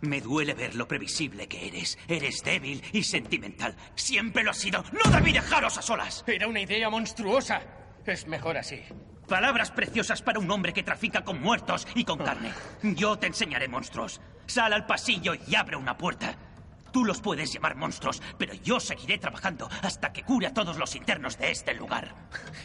Me 0.00 0.20
duele 0.20 0.54
ver 0.54 0.74
lo 0.74 0.86
previsible 0.86 1.48
que 1.48 1.68
eres. 1.68 1.98
Eres 2.06 2.42
débil 2.42 2.82
y 2.92 3.02
sentimental. 3.02 3.74
Siempre 3.94 4.44
lo 4.44 4.50
has 4.50 4.58
sido. 4.58 4.84
No 4.92 5.10
debí 5.10 5.32
dejaros 5.32 5.78
a 5.78 5.82
solas. 5.82 6.24
Era 6.26 6.48
una 6.48 6.60
idea 6.60 6.90
monstruosa. 6.90 7.62
Es 8.04 8.26
mejor 8.26 8.58
así. 8.58 8.82
Palabras 9.26 9.70
preciosas 9.72 10.22
para 10.22 10.38
un 10.38 10.50
hombre 10.50 10.72
que 10.72 10.84
trafica 10.84 11.24
con 11.24 11.40
muertos 11.40 11.88
y 11.94 12.04
con 12.04 12.18
carne. 12.18 12.52
Yo 12.82 13.18
te 13.18 13.26
enseñaré 13.26 13.66
monstruos. 13.68 14.20
Sal 14.46 14.72
al 14.72 14.86
pasillo 14.86 15.34
y 15.34 15.54
abre 15.56 15.76
una 15.76 15.96
puerta. 15.96 16.36
Tú 16.92 17.04
los 17.04 17.20
puedes 17.20 17.52
llamar 17.52 17.74
monstruos, 17.74 18.22
pero 18.38 18.54
yo 18.54 18.78
seguiré 18.78 19.18
trabajando 19.18 19.68
hasta 19.82 20.12
que 20.12 20.22
cure 20.22 20.46
a 20.46 20.54
todos 20.54 20.78
los 20.78 20.94
internos 20.94 21.36
de 21.38 21.50
este 21.50 21.74
lugar. 21.74 22.14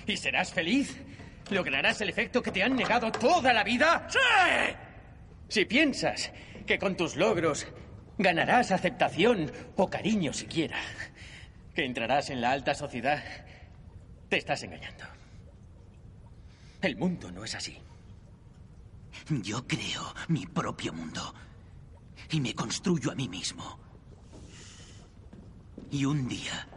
¿Y 0.06 0.18
serás 0.18 0.54
feliz? 0.54 1.02
¿Lograrás 1.50 2.00
el 2.02 2.10
efecto 2.10 2.42
que 2.44 2.52
te 2.52 2.64
han 2.64 2.76
negado 2.76 3.12
toda 3.12 3.52
la 3.52 3.64
vida? 3.64 4.08
¡Sí! 4.10 4.76
Si 5.50 5.66
piensas 5.66 6.32
que 6.72 6.80
con 6.80 6.96
tus 6.96 7.18
logros 7.18 7.68
ganarás 8.18 8.72
aceptación 8.72 9.52
o 9.76 9.90
cariño 9.90 10.32
siquiera, 10.32 10.80
que 11.76 11.84
entrarás 11.84 12.30
en 12.30 12.40
la 12.40 12.52
alta 12.52 12.74
sociedad, 12.74 13.22
te 14.30 14.38
estás 14.38 14.64
engañando. 14.64 15.04
El 16.82 16.96
mundo 16.96 17.30
no 17.30 17.44
es 17.44 17.56
así. 17.56 17.78
Yo 19.28 19.68
creo 19.68 20.16
mi 20.30 20.46
propio 20.46 20.94
mundo 20.94 21.36
y 22.30 22.40
me 22.40 22.56
construyo 22.56 23.12
a 23.12 23.16
mí 23.16 23.28
mismo. 23.28 23.78
Y 25.92 26.06
un 26.06 26.26
día, 26.26 26.70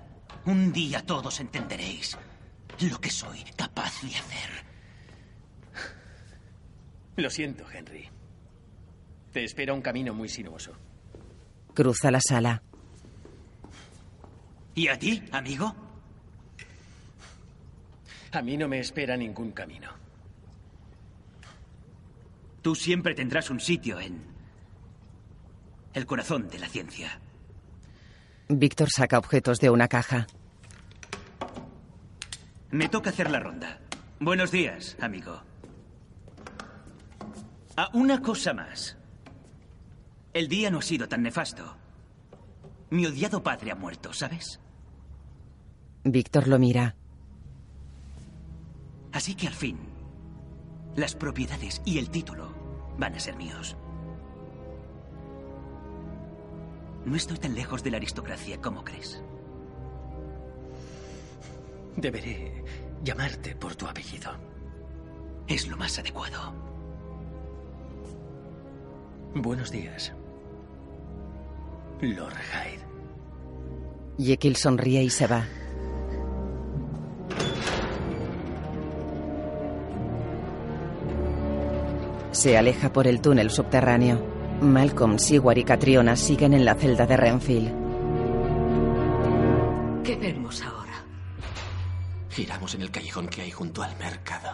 un 0.44 0.72
día 0.72 1.06
todos 1.06 1.38
entenderéis 1.38 2.18
lo 2.80 3.00
que 3.00 3.10
soy 3.10 3.44
capaz 3.56 4.02
de 4.02 4.08
hacer. 4.08 4.50
Lo 7.14 7.30
siento, 7.30 7.64
Henry. 7.70 8.13
Te 9.34 9.42
espera 9.42 9.74
un 9.74 9.82
camino 9.82 10.14
muy 10.14 10.28
sinuoso. 10.28 10.76
Cruza 11.74 12.12
la 12.12 12.20
sala. 12.20 12.62
¿Y 14.76 14.86
a 14.86 14.96
ti, 14.96 15.24
amigo? 15.32 15.74
A 18.30 18.42
mí 18.42 18.56
no 18.56 18.68
me 18.68 18.78
espera 18.78 19.16
ningún 19.16 19.50
camino. 19.50 19.90
Tú 22.62 22.76
siempre 22.76 23.16
tendrás 23.16 23.50
un 23.50 23.58
sitio 23.58 23.98
en 23.98 24.22
el 25.94 26.06
corazón 26.06 26.48
de 26.48 26.60
la 26.60 26.68
ciencia. 26.68 27.18
Víctor 28.48 28.88
saca 28.88 29.18
objetos 29.18 29.58
de 29.58 29.68
una 29.68 29.88
caja. 29.88 30.28
Me 32.70 32.88
toca 32.88 33.10
hacer 33.10 33.32
la 33.32 33.40
ronda. 33.40 33.80
Buenos 34.20 34.52
días, 34.52 34.96
amigo. 35.00 35.42
Ah, 37.76 37.90
una 37.94 38.22
cosa 38.22 38.54
más. 38.54 38.96
El 40.34 40.48
día 40.48 40.68
no 40.68 40.78
ha 40.78 40.82
sido 40.82 41.08
tan 41.08 41.22
nefasto. 41.22 41.76
Mi 42.90 43.06
odiado 43.06 43.44
padre 43.44 43.70
ha 43.70 43.76
muerto, 43.76 44.12
¿sabes? 44.12 44.58
Víctor 46.02 46.48
lo 46.48 46.58
mira. 46.58 46.96
Así 49.12 49.36
que 49.36 49.46
al 49.46 49.54
fin, 49.54 49.78
las 50.96 51.14
propiedades 51.14 51.80
y 51.84 51.98
el 51.98 52.10
título 52.10 52.52
van 52.98 53.14
a 53.14 53.20
ser 53.20 53.36
míos. 53.36 53.76
No 57.04 57.14
estoy 57.14 57.38
tan 57.38 57.54
lejos 57.54 57.84
de 57.84 57.92
la 57.92 57.98
aristocracia 57.98 58.60
como 58.60 58.82
crees. 58.82 59.22
Deberé 61.96 62.64
llamarte 63.04 63.54
por 63.54 63.76
tu 63.76 63.86
apellido. 63.86 64.32
Es 65.46 65.68
lo 65.68 65.76
más 65.76 65.96
adecuado. 66.00 66.52
Buenos 69.36 69.70
días. 69.70 70.12
Lord 72.04 72.36
Hyde. 72.36 72.84
Jekyll 74.18 74.56
sonríe 74.56 75.02
y 75.02 75.10
se 75.10 75.26
va. 75.26 75.44
Se 82.32 82.58
aleja 82.58 82.92
por 82.92 83.06
el 83.06 83.20
túnel 83.20 83.50
subterráneo. 83.50 84.20
Malcolm, 84.60 85.18
Sigward 85.18 85.58
y 85.58 85.64
Catriona 85.64 86.16
siguen 86.16 86.52
en 86.52 86.64
la 86.64 86.74
celda 86.74 87.06
de 87.06 87.16
Renfield. 87.16 87.84
¿Qué 90.02 90.16
vemos 90.16 90.62
ahora? 90.62 91.04
Giramos 92.30 92.74
en 92.74 92.82
el 92.82 92.90
callejón 92.90 93.28
que 93.28 93.42
hay 93.42 93.50
junto 93.50 93.82
al 93.82 93.96
mercado. 93.96 94.50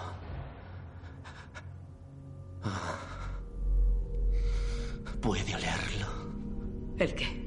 Ah. 2.62 2.98
Puede 5.20 5.54
olerlo. 5.54 6.06
¿El 6.98 7.14
qué? 7.14 7.39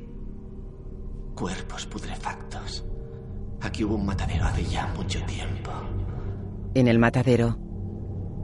Aquí 3.74 3.84
hubo 3.84 3.96
un 3.96 4.06
matadero 4.06 4.46
hace 4.46 4.64
ya 4.66 4.86
mucho 4.96 5.20
tiempo. 5.24 5.72
En 6.76 6.88
el 6.88 7.00
matadero, 7.00 7.58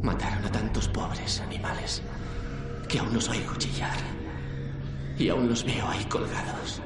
Mataron 0.02 0.44
a 0.44 0.52
tantos 0.52 0.88
pobres 0.88 1.40
animales 1.42 2.02
que 2.88 2.98
aún 2.98 3.14
los 3.14 3.30
oigo 3.30 3.54
chillar. 3.60 3.96
Y 5.20 5.30
aún 5.30 5.48
los 5.48 5.64
veo 5.64 5.88
ahí 5.88 6.04
colgados. 6.06 6.82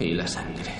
Y 0.00 0.14
la 0.14 0.26
sangre. 0.26 0.72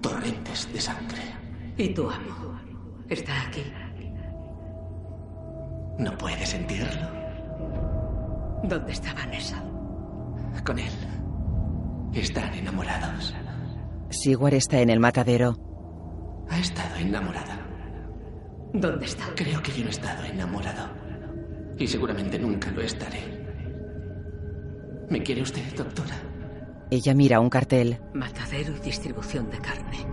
Torrentes 0.00 0.72
de 0.72 0.80
sangre. 0.80 1.34
¿Y 1.76 1.88
tu 1.88 2.08
amo? 2.08 2.60
¿Está 3.08 3.32
aquí? 3.48 3.64
¿No 5.98 6.16
puede 6.16 6.46
sentirlo? 6.46 7.10
¿Dónde 8.62 8.92
está 8.92 9.12
Vanessa? 9.14 9.60
Con 10.64 10.78
él. 10.78 10.92
Están 12.12 12.54
enamorados. 12.54 13.34
Sigward 14.10 14.54
está 14.54 14.80
en 14.80 14.90
el 14.90 15.00
matadero. 15.00 15.56
Ha 16.48 16.58
estado 16.58 16.96
enamorada. 16.96 17.58
¿Dónde 18.72 19.06
está? 19.06 19.24
Creo 19.34 19.62
que 19.62 19.72
yo 19.72 19.80
no 19.80 19.86
he 19.86 19.90
estado 19.90 20.24
enamorado. 20.24 20.88
Y 21.78 21.86
seguramente 21.86 22.38
nunca 22.38 22.70
lo 22.70 22.82
estaré. 22.82 23.20
¿Me 25.10 25.22
quiere 25.22 25.42
usted, 25.42 25.62
doctora? 25.76 26.16
Ella 26.90 27.14
mira 27.14 27.40
un 27.40 27.50
cartel. 27.50 28.00
Matadero 28.14 28.76
y 28.76 28.80
distribución 28.80 29.50
de 29.50 29.58
carne. 29.58 30.06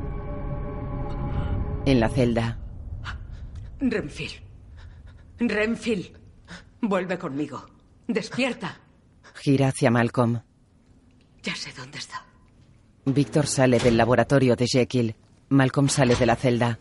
En 1.85 1.99
la 1.99 2.09
celda, 2.09 2.57
Renfield. 3.79 4.41
Renfield. 5.39 6.17
Vuelve 6.81 7.17
conmigo. 7.17 7.65
Despierta. 8.07 8.77
gira 9.35 9.67
hacia 9.69 9.91
Malcolm. 9.91 10.41
Ya 11.43 11.55
sé 11.55 11.73
dónde 11.73 11.97
está. 11.97 12.25
Víctor 13.05 13.47
sale 13.47 13.79
del 13.79 13.97
laboratorio 13.97 14.55
de 14.55 14.65
Jekyll. 14.65 15.15
Malcolm 15.49 15.89
sale 15.89 16.15
de 16.15 16.25
la 16.25 16.35
celda. 16.35 16.79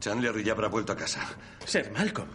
Chandler 0.00 0.42
ya 0.42 0.52
habrá 0.52 0.68
vuelto 0.68 0.92
a 0.92 0.96
casa. 0.96 1.20
Ser 1.64 1.92
Malcolm. 1.92 2.30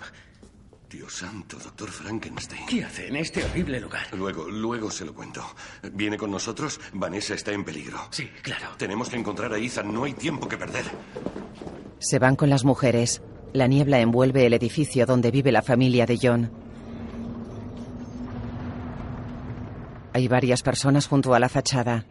Dios 0.89 1.13
santo, 1.13 1.57
doctor 1.57 1.89
Frankenstein. 1.89 2.65
¿Qué 2.67 2.85
hace 2.85 3.07
en 3.07 3.17
este 3.17 3.43
horrible 3.43 3.81
lugar? 3.81 4.07
Luego, 4.13 4.47
luego 4.49 4.89
se 4.89 5.03
lo 5.03 5.13
cuento. 5.13 5.43
¿Viene 5.91 6.17
con 6.17 6.31
nosotros? 6.31 6.79
Vanessa 6.93 7.33
está 7.33 7.51
en 7.51 7.65
peligro. 7.65 7.99
Sí, 8.11 8.29
claro. 8.41 8.67
Tenemos 8.77 9.09
que 9.09 9.17
encontrar 9.17 9.51
a 9.51 9.57
Ethan. 9.57 9.93
No 9.93 10.05
hay 10.05 10.13
tiempo 10.13 10.47
que 10.47 10.57
perder. 10.57 10.85
Se 11.99 12.19
van 12.19 12.37
con 12.37 12.49
las 12.49 12.63
mujeres. 12.63 13.21
La 13.51 13.67
niebla 13.67 13.99
envuelve 13.99 14.45
el 14.45 14.53
edificio 14.53 15.05
donde 15.05 15.31
vive 15.31 15.51
la 15.51 15.61
familia 15.61 16.05
de 16.05 16.19
John. 16.21 16.51
Hay 20.13 20.27
varias 20.27 20.63
personas 20.63 21.07
junto 21.07 21.33
a 21.33 21.39
la 21.39 21.49
fachada. 21.49 22.05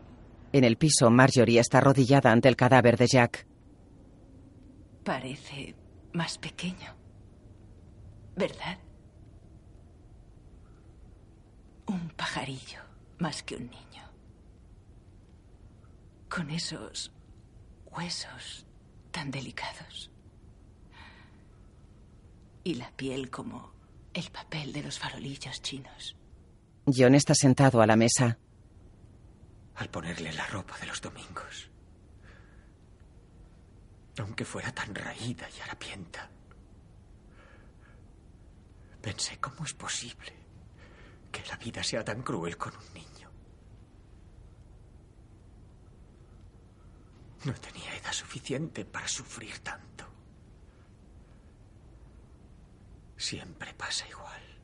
En 0.56 0.64
el 0.64 0.78
piso, 0.78 1.10
Marjorie 1.10 1.60
está 1.60 1.76
arrodillada 1.76 2.32
ante 2.32 2.48
el 2.48 2.56
cadáver 2.56 2.96
de 2.96 3.06
Jack. 3.06 3.46
Parece 5.04 5.74
más 6.14 6.38
pequeño. 6.38 6.96
¿Verdad? 8.36 8.78
Un 11.84 12.08
pajarillo 12.08 12.80
más 13.18 13.42
que 13.42 13.56
un 13.56 13.64
niño. 13.64 14.10
Con 16.30 16.48
esos 16.48 17.12
huesos 17.94 18.66
tan 19.10 19.30
delicados. 19.30 20.10
Y 22.64 22.76
la 22.76 22.90
piel 22.92 23.28
como 23.28 23.72
el 24.14 24.30
papel 24.30 24.72
de 24.72 24.84
los 24.84 24.98
farolillos 24.98 25.60
chinos. 25.60 26.16
John 26.86 27.14
está 27.14 27.34
sentado 27.34 27.82
a 27.82 27.86
la 27.86 27.96
mesa. 27.96 28.38
Al 29.76 29.90
ponerle 29.90 30.32
la 30.32 30.46
ropa 30.46 30.78
de 30.78 30.86
los 30.86 31.00
domingos. 31.00 31.70
Aunque 34.18 34.44
fuera 34.44 34.72
tan 34.72 34.94
raída 34.94 35.48
y 35.50 35.60
harapienta. 35.60 36.30
Pensé, 39.02 39.38
¿cómo 39.38 39.64
es 39.64 39.74
posible 39.74 40.32
que 41.30 41.44
la 41.46 41.56
vida 41.56 41.82
sea 41.82 42.04
tan 42.04 42.22
cruel 42.22 42.56
con 42.56 42.74
un 42.74 42.94
niño? 42.94 43.30
No 47.44 47.52
tenía 47.54 47.94
edad 47.96 48.12
suficiente 48.12 48.84
para 48.84 49.06
sufrir 49.06 49.58
tanto. 49.60 50.04
Siempre 53.16 53.72
pasa 53.74 54.08
igual. 54.08 54.55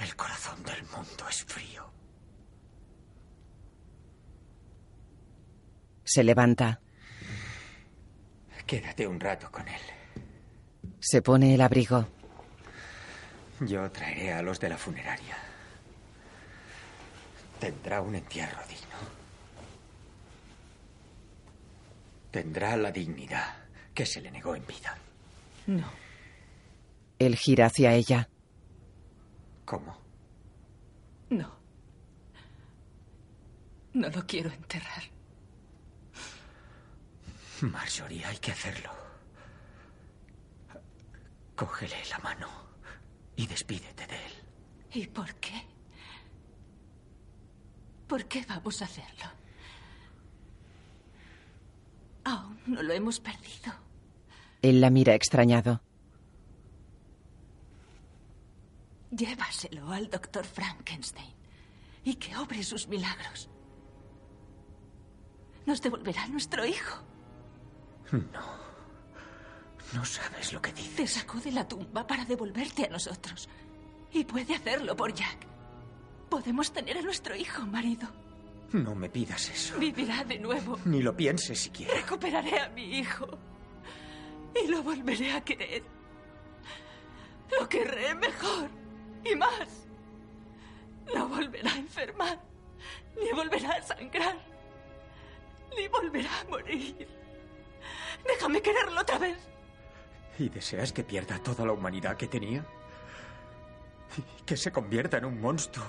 El 0.00 0.16
corazón 0.16 0.62
del 0.64 0.82
mundo 0.84 1.28
es 1.28 1.44
frío. 1.44 1.84
Se 6.04 6.24
levanta. 6.24 6.80
Quédate 8.66 9.06
un 9.06 9.20
rato 9.20 9.50
con 9.50 9.68
él. 9.68 9.80
Se 11.00 11.22
pone 11.22 11.54
el 11.54 11.60
abrigo. 11.60 12.08
Yo 13.60 13.90
traeré 13.90 14.32
a 14.32 14.42
los 14.42 14.58
de 14.58 14.70
la 14.70 14.78
funeraria. 14.78 15.36
Tendrá 17.58 18.00
un 18.00 18.14
entierro 18.14 18.60
digno. 18.68 18.96
Tendrá 22.30 22.76
la 22.76 22.90
dignidad 22.90 23.54
que 23.92 24.06
se 24.06 24.20
le 24.22 24.30
negó 24.30 24.56
en 24.56 24.66
vida. 24.66 24.96
No. 25.66 25.90
Él 27.18 27.36
gira 27.36 27.66
hacia 27.66 27.92
ella. 27.92 28.30
¿Cómo? 29.70 29.96
No. 31.28 31.48
No 33.92 34.08
lo 34.08 34.26
quiero 34.26 34.50
enterrar. 34.50 35.04
Marjorie, 37.60 38.24
hay 38.24 38.36
que 38.38 38.50
hacerlo. 38.50 38.90
Cógele 41.54 41.94
la 42.10 42.18
mano 42.18 42.48
y 43.36 43.46
despídete 43.46 44.08
de 44.08 44.16
él. 44.16 44.32
¿Y 44.92 45.06
por 45.06 45.32
qué? 45.36 45.64
¿Por 48.08 48.24
qué 48.24 48.44
vamos 48.48 48.82
a 48.82 48.86
hacerlo? 48.86 49.26
Aún 52.24 52.60
no 52.66 52.82
lo 52.82 52.92
hemos 52.92 53.20
perdido. 53.20 53.72
Él 54.62 54.80
la 54.80 54.90
mira 54.90 55.14
extrañado. 55.14 55.80
Llévaselo 59.10 59.90
al 59.90 60.08
doctor 60.08 60.44
Frankenstein 60.44 61.34
y 62.04 62.14
que 62.14 62.36
obre 62.36 62.62
sus 62.62 62.86
milagros. 62.88 63.48
Nos 65.66 65.82
devolverá 65.82 66.26
nuestro 66.28 66.64
hijo. 66.64 67.02
No. 68.12 68.60
No 69.92 70.04
sabes 70.04 70.52
lo 70.52 70.62
que 70.62 70.72
dices. 70.72 70.94
Te 70.94 71.06
sacó 71.06 71.38
de 71.38 71.50
la 71.50 71.66
tumba 71.66 72.06
para 72.06 72.24
devolverte 72.24 72.84
a 72.84 72.88
nosotros. 72.88 73.48
Y 74.12 74.24
puede 74.24 74.54
hacerlo 74.54 74.96
por 74.96 75.12
Jack. 75.12 75.46
Podemos 76.28 76.72
tener 76.72 76.98
a 76.98 77.02
nuestro 77.02 77.34
hijo, 77.34 77.66
marido. 77.66 78.08
No 78.72 78.94
me 78.94 79.10
pidas 79.10 79.48
eso. 79.50 79.78
Vivirá 79.78 80.22
de 80.24 80.38
nuevo. 80.38 80.78
Ni 80.84 81.02
lo 81.02 81.16
pienses 81.16 81.60
siquiera. 81.60 81.94
Recuperaré 81.94 82.60
a 82.60 82.68
mi 82.68 82.98
hijo. 82.98 83.26
Y 84.62 84.68
lo 84.68 84.82
volveré 84.82 85.32
a 85.32 85.40
querer. 85.40 85.82
Lo 87.58 87.68
querré 87.68 88.14
mejor 88.14 88.79
y 89.24 89.34
más. 89.36 89.86
No 91.14 91.28
volverá 91.28 91.72
a 91.72 91.76
enfermar. 91.76 92.40
Ni 93.16 93.32
volverá 93.32 93.70
a 93.70 93.82
sangrar. 93.82 94.36
Ni 95.76 95.88
volverá 95.88 96.40
a 96.40 96.44
morir. 96.44 97.08
Déjame 98.26 98.60
quererlo 98.60 99.00
otra 99.00 99.18
vez. 99.18 99.38
¿Y 100.38 100.48
deseas 100.48 100.92
que 100.92 101.04
pierda 101.04 101.38
toda 101.38 101.66
la 101.66 101.72
humanidad 101.72 102.16
que 102.16 102.26
tenía? 102.26 102.64
¿Y 104.16 104.42
que 104.42 104.56
se 104.56 104.72
convierta 104.72 105.18
en 105.18 105.24
un 105.24 105.40
monstruo 105.40 105.84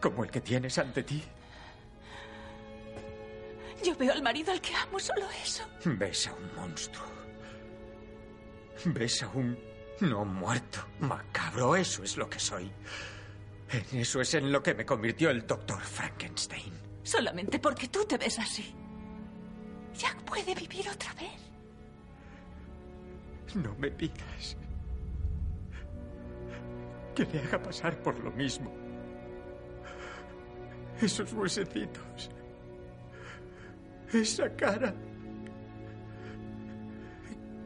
como 0.00 0.24
el 0.24 0.30
que 0.30 0.40
tienes 0.40 0.78
ante 0.78 1.02
ti. 1.02 1.22
Yo 3.84 3.94
veo 3.96 4.12
al 4.12 4.22
marido 4.22 4.52
al 4.52 4.60
que 4.60 4.74
amo, 4.74 4.98
solo 4.98 5.26
eso. 5.42 5.64
Ves 5.84 6.26
a 6.26 6.34
un 6.34 6.54
monstruo. 6.54 7.06
Ves 8.86 9.22
a 9.22 9.28
un 9.28 9.58
no 10.00 10.24
muerto, 10.24 10.80
macabro. 11.00 11.76
Eso 11.76 12.02
es 12.02 12.16
lo 12.16 12.28
que 12.28 12.38
soy. 12.38 12.70
En 13.70 13.98
eso 13.98 14.20
es 14.20 14.34
en 14.34 14.50
lo 14.50 14.62
que 14.62 14.74
me 14.74 14.86
convirtió 14.86 15.30
el 15.30 15.46
doctor 15.46 15.80
Frankenstein. 15.80 16.72
Solamente 17.02 17.58
porque 17.58 17.88
tú 17.88 18.04
te 18.04 18.16
ves 18.16 18.38
así. 18.38 18.74
Jack 19.94 20.22
puede 20.22 20.54
vivir 20.54 20.88
otra 20.88 21.12
vez. 21.14 21.48
No 23.54 23.74
me 23.78 23.90
pidas 23.90 24.56
que 27.14 27.24
le 27.24 27.40
haga 27.40 27.60
pasar 27.60 28.00
por 28.00 28.18
lo 28.20 28.30
mismo. 28.30 28.72
Esos 31.00 31.32
huesecitos. 31.32 32.30
Esa 34.12 34.54
cara. 34.54 34.94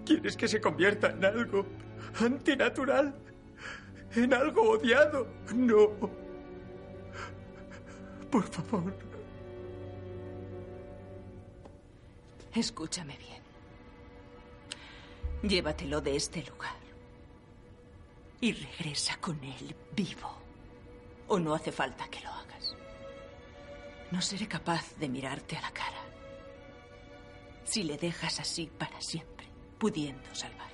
¿Quieres 0.07 0.37
que 0.37 0.49
se 0.49 0.61
convierta 0.61 1.11
en 1.11 1.25
algo 1.25 1.67
antinatural? 2.21 3.15
¿En 4.15 4.35
algo 4.35 4.71
odiado? 4.73 5.27
No. 5.55 5.89
Por 8.31 8.45
favor. 8.45 8.95
Escúchame 12.55 13.17
bien. 13.17 13.43
Llévatelo 15.43 16.01
de 16.01 16.17
este 16.17 16.43
lugar. 16.45 16.77
Y 18.41 18.53
regresa 18.53 19.17
con 19.21 19.43
él 19.43 19.75
vivo. 19.97 20.37
O 21.29 21.39
no 21.39 21.55
hace 21.55 21.73
falta 21.73 22.09
que 22.09 22.21
lo 22.21 22.29
hagas. 22.29 22.77
No 24.11 24.21
seré 24.21 24.47
capaz 24.47 24.95
de 24.97 25.09
mirarte 25.09 25.57
a 25.57 25.63
la 25.63 25.71
cara. 25.71 26.03
Si 27.65 27.85
le 27.85 27.97
dejas 27.97 28.41
así 28.41 28.71
para 28.79 29.01
siempre, 29.01 29.47
pudiendo 29.79 30.35
salvarlo. 30.35 30.72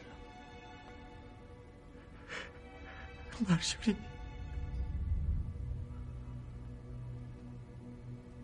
Marjorie. 3.46 3.96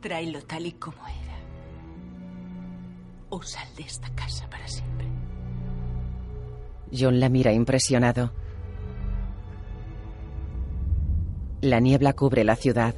Tráelo 0.01 0.43
tal 0.43 0.67
y 0.67 0.73
como 0.73 0.99
era. 1.07 1.39
O 3.31 3.43
sal 3.43 3.67
de 3.77 3.83
esta 3.83 4.09
casa 4.15 4.49
para 4.49 4.69
siempre. 4.69 5.09
John 6.93 7.19
la 7.19 7.29
mira 7.29 7.53
impresionado. 7.53 8.33
La 11.61 11.81
niebla 11.81 12.13
cubre 12.13 12.45
la 12.45 12.57
ciudad. 12.57 12.95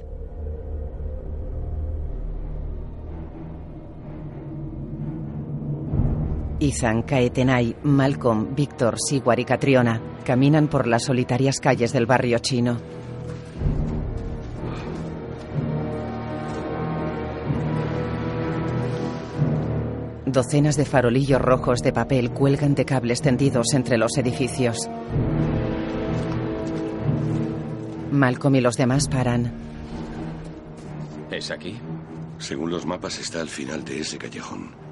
Ethan, 6.58 7.02
Kaetenay, 7.02 7.76
Malcolm, 7.82 8.54
Víctor, 8.54 8.96
Sigwar 8.98 9.38
y 9.38 9.44
Catriona 9.44 10.00
caminan 10.24 10.68
por 10.68 10.86
las 10.86 11.04
solitarias 11.04 11.60
calles 11.60 11.92
del 11.92 12.06
barrio 12.06 12.38
chino. 12.38 12.78
Docenas 20.24 20.76
de 20.76 20.84
farolillos 20.84 21.40
rojos 21.40 21.80
de 21.80 21.92
papel 21.92 22.30
cuelgan 22.30 22.74
de 22.74 22.84
cables 22.84 23.22
tendidos 23.22 23.74
entre 23.74 23.96
los 23.96 24.16
edificios. 24.18 24.88
Malcolm 28.10 28.54
y 28.56 28.60
los 28.60 28.76
demás 28.76 29.08
paran. 29.08 29.52
¿Es 31.30 31.50
aquí? 31.50 31.76
Según 32.38 32.70
los 32.70 32.86
mapas 32.86 33.18
está 33.18 33.40
al 33.40 33.48
final 33.48 33.84
de 33.84 34.00
ese 34.00 34.18
callejón. 34.18 34.85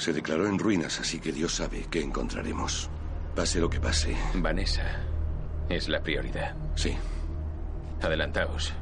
Se 0.00 0.14
declaró 0.14 0.46
en 0.46 0.58
ruinas, 0.58 0.98
así 0.98 1.20
que 1.20 1.30
Dios 1.30 1.56
sabe 1.56 1.84
qué 1.90 2.00
encontraremos. 2.00 2.88
Pase 3.36 3.60
lo 3.60 3.68
que 3.68 3.80
pase. 3.80 4.16
Vanessa 4.34 5.02
es 5.68 5.90
la 5.90 6.02
prioridad. 6.02 6.56
Sí. 6.74 6.96
Adelantaos. 8.00 8.72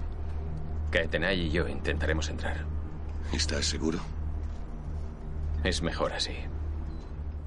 Kaetenay 0.92 1.40
y 1.40 1.50
yo 1.50 1.66
intentaremos 1.66 2.28
entrar. 2.28 2.64
¿Estás 3.32 3.66
seguro? 3.66 3.98
Es 5.64 5.82
mejor 5.82 6.12
así. 6.12 6.36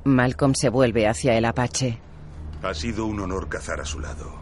Malcolm 0.04 0.54
se 0.54 0.68
vuelve 0.68 1.08
hacia 1.08 1.38
el 1.38 1.46
Apache. 1.46 1.98
Ha 2.64 2.74
sido 2.74 3.06
un 3.06 3.22
honor 3.22 3.48
cazar 3.48 3.80
a 3.80 3.86
su 3.86 4.02
lado. 4.02 4.34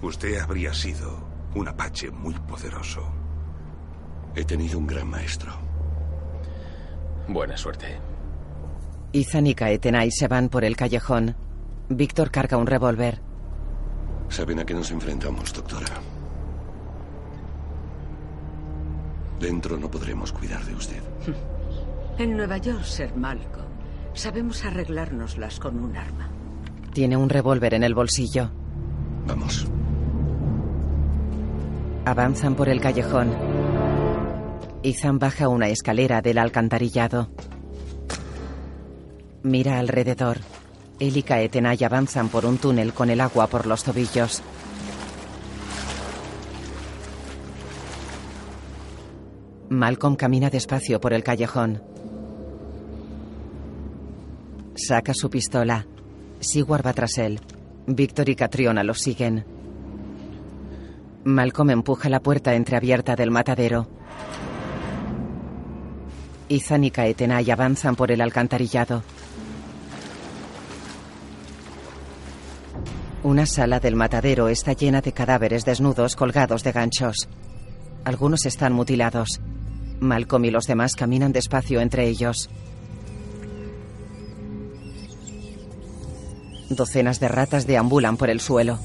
Usted 0.00 0.40
habría 0.40 0.72
sido 0.72 1.28
un 1.54 1.68
Apache 1.68 2.10
muy 2.10 2.32
poderoso. 2.32 3.06
He 4.34 4.46
tenido 4.46 4.78
un 4.78 4.86
gran 4.86 5.10
maestro. 5.10 5.52
Buena 7.28 7.58
suerte. 7.58 7.98
Ethan 9.12 9.46
y 9.48 9.54
Kaetenay 9.54 10.10
se 10.12 10.28
van 10.28 10.48
por 10.48 10.64
el 10.64 10.76
callejón. 10.76 11.34
Víctor 11.88 12.30
carga 12.30 12.56
un 12.56 12.66
revólver. 12.66 13.20
¿Saben 14.28 14.60
a 14.60 14.64
qué 14.64 14.72
nos 14.72 14.92
enfrentamos, 14.92 15.52
doctora? 15.52 15.88
Dentro 19.40 19.76
no 19.76 19.90
podremos 19.90 20.32
cuidar 20.32 20.64
de 20.64 20.74
usted. 20.74 21.02
En 22.18 22.36
Nueva 22.36 22.58
York, 22.58 22.84
Sir 22.84 23.14
Malcolm, 23.16 23.64
sabemos 24.12 24.62
arreglárnoslas 24.66 25.58
con 25.58 25.82
un 25.82 25.96
arma. 25.96 26.28
Tiene 26.92 27.16
un 27.16 27.30
revólver 27.30 27.72
en 27.72 27.82
el 27.82 27.94
bolsillo. 27.94 28.50
Vamos. 29.26 29.66
Avanzan 32.04 32.56
por 32.56 32.68
el 32.68 32.78
callejón. 32.78 33.32
Ethan 34.82 35.18
baja 35.18 35.48
una 35.48 35.68
escalera 35.68 36.20
del 36.20 36.36
alcantarillado. 36.36 37.30
Mira 39.42 39.78
alrededor. 39.78 40.38
Él 40.98 41.16
y 41.16 41.22
Kaetenay 41.22 41.82
avanzan 41.82 42.28
por 42.28 42.44
un 42.44 42.58
túnel 42.58 42.92
con 42.92 43.08
el 43.08 43.22
agua 43.22 43.46
por 43.46 43.66
los 43.66 43.82
tobillos. 43.84 44.42
Malcolm 49.70 50.16
camina 50.16 50.50
despacio 50.50 51.00
por 51.00 51.14
el 51.14 51.22
callejón. 51.22 51.82
Saca 54.74 55.14
su 55.14 55.30
pistola. 55.30 55.86
Sigward 56.40 56.84
va 56.84 56.92
tras 56.92 57.16
él. 57.16 57.40
Víctor 57.86 58.28
y 58.28 58.34
Catriona 58.34 58.84
lo 58.84 58.92
siguen. 58.92 59.46
Malcolm 61.24 61.70
empuja 61.70 62.10
la 62.10 62.20
puerta 62.20 62.54
entreabierta 62.54 63.16
del 63.16 63.30
matadero. 63.30 63.88
Ethan 66.50 66.84
y 66.84 66.90
Kaetenay 66.90 67.50
avanzan 67.50 67.96
por 67.96 68.10
el 68.10 68.20
alcantarillado. 68.20 69.02
Una 73.22 73.44
sala 73.44 73.80
del 73.80 73.96
matadero 73.96 74.48
está 74.48 74.72
llena 74.72 75.02
de 75.02 75.12
cadáveres 75.12 75.66
desnudos 75.66 76.16
colgados 76.16 76.64
de 76.64 76.72
ganchos. 76.72 77.28
Algunos 78.02 78.46
están 78.46 78.72
mutilados. 78.72 79.42
Malcolm 80.00 80.46
y 80.46 80.50
los 80.50 80.66
demás 80.66 80.94
caminan 80.94 81.30
despacio 81.30 81.82
entre 81.82 82.08
ellos. 82.08 82.48
Docenas 86.70 87.20
de 87.20 87.28
ratas 87.28 87.66
deambulan 87.66 88.16
por 88.16 88.30
el 88.30 88.40
suelo. 88.40 88.78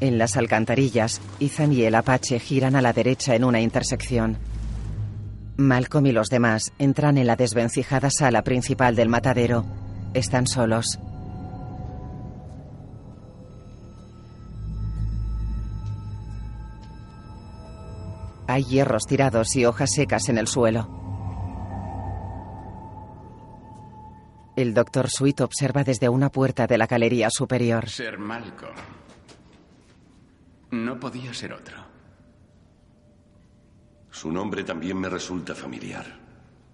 En 0.00 0.18
las 0.18 0.36
alcantarillas, 0.36 1.22
Ethan 1.40 1.72
y 1.72 1.84
el 1.84 1.94
Apache 1.94 2.38
giran 2.38 2.76
a 2.76 2.82
la 2.82 2.92
derecha 2.92 3.34
en 3.34 3.44
una 3.44 3.62
intersección. 3.62 4.36
Malcolm 5.66 6.06
y 6.06 6.12
los 6.12 6.28
demás 6.28 6.72
entran 6.78 7.18
en 7.18 7.26
la 7.26 7.36
desvencijada 7.36 8.10
sala 8.10 8.42
principal 8.42 8.94
del 8.96 9.08
matadero. 9.08 9.64
Están 10.14 10.46
solos. 10.46 10.98
Hay 18.46 18.64
hierros 18.64 19.06
tirados 19.06 19.56
y 19.56 19.64
hojas 19.64 19.92
secas 19.94 20.28
en 20.28 20.38
el 20.38 20.46
suelo. 20.46 21.00
El 24.56 24.74
doctor 24.74 25.08
Sweet 25.08 25.40
observa 25.40 25.82
desde 25.82 26.08
una 26.10 26.28
puerta 26.28 26.66
de 26.66 26.76
la 26.76 26.86
galería 26.86 27.28
superior. 27.30 27.88
Ser 27.88 28.18
Malcolm. 28.18 28.74
No 30.70 31.00
podía 31.00 31.32
ser 31.32 31.54
otro. 31.54 31.91
Su 34.12 34.30
nombre 34.30 34.62
también 34.62 35.00
me 35.00 35.08
resulta 35.08 35.54
familiar. 35.54 36.04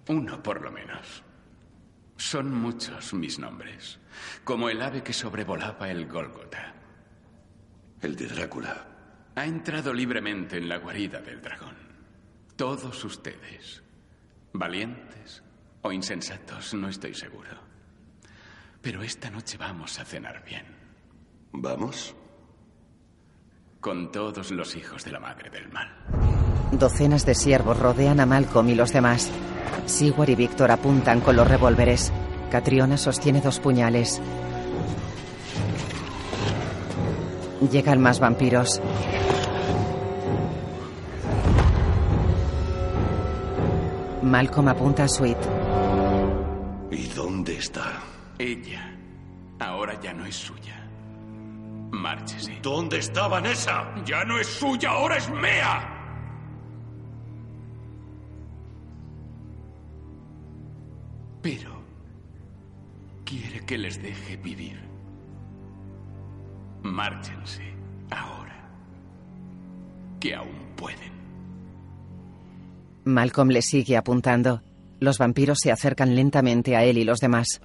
Uno, 0.09 0.43
por 0.43 0.61
lo 0.61 0.71
menos. 0.71 1.23
Son 2.17 2.53
muchos 2.53 3.13
mis 3.13 3.39
nombres. 3.39 3.97
Como 4.43 4.69
el 4.69 4.81
ave 4.81 5.01
que 5.01 5.13
sobrevolaba 5.13 5.89
el 5.89 6.05
Gólgota. 6.05 6.75
El 8.01 8.17
de 8.17 8.27
Drácula. 8.27 8.85
Ha 9.35 9.45
entrado 9.45 9.93
libremente 9.93 10.57
en 10.57 10.67
la 10.67 10.77
guarida 10.77 11.21
del 11.21 11.41
dragón. 11.41 11.75
Todos 12.57 13.05
ustedes. 13.05 13.81
Valientes 14.51 15.41
o 15.81 15.93
insensatos, 15.93 16.73
no 16.73 16.89
estoy 16.89 17.13
seguro. 17.13 17.57
Pero 18.81 19.01
esta 19.01 19.29
noche 19.29 19.57
vamos 19.57 19.97
a 19.97 20.03
cenar 20.03 20.43
bien. 20.43 20.65
¿Vamos? 21.53 22.13
Con 23.79 24.11
todos 24.11 24.51
los 24.51 24.75
hijos 24.75 25.05
de 25.05 25.11
la 25.13 25.21
madre 25.21 25.49
del 25.49 25.71
mal. 25.71 26.18
Docenas 26.71 27.25
de 27.25 27.35
siervos 27.35 27.79
rodean 27.79 28.19
a 28.19 28.25
Malcolm 28.25 28.69
y 28.69 28.75
los 28.75 28.93
demás. 28.93 29.29
Sigward 29.85 30.29
y 30.29 30.35
Víctor 30.35 30.71
apuntan 30.71 31.21
con 31.21 31.35
los 31.35 31.47
revólveres. 31.47 32.11
Catriona 32.51 32.97
sostiene 32.97 33.41
dos 33.41 33.59
puñales. 33.59 34.21
Llegan 37.71 38.01
más 38.01 38.19
vampiros. 38.19 38.81
Malcolm 44.21 44.67
apunta 44.67 45.03
a 45.03 45.07
Sweet. 45.07 45.37
¿Y 46.91 47.07
dónde 47.07 47.57
está? 47.57 47.99
Ella 48.37 48.99
ahora 49.59 49.99
ya 50.01 50.13
no 50.13 50.25
es 50.25 50.35
suya. 50.35 50.75
Márchese. 51.91 52.59
¿Dónde 52.61 52.99
está 52.99 53.27
Vanessa? 53.27 53.93
Ya 54.05 54.23
no 54.23 54.37
es 54.39 54.47
suya, 54.47 54.91
ahora 54.91 55.17
es 55.17 55.29
mía. 55.29 55.98
Que 63.69 63.77
les 63.77 64.01
deje 64.01 64.35
vivir. 64.37 64.79
Márchense 66.81 67.61
ahora, 68.09 68.67
que 70.19 70.33
aún 70.33 70.73
pueden. 70.75 71.11
Malcolm 73.03 73.49
le 73.49 73.61
sigue 73.61 73.95
apuntando. 73.95 74.63
Los 74.99 75.19
vampiros 75.19 75.59
se 75.59 75.71
acercan 75.71 76.15
lentamente 76.15 76.75
a 76.75 76.83
él 76.83 76.97
y 76.97 77.03
los 77.03 77.19
demás. 77.19 77.61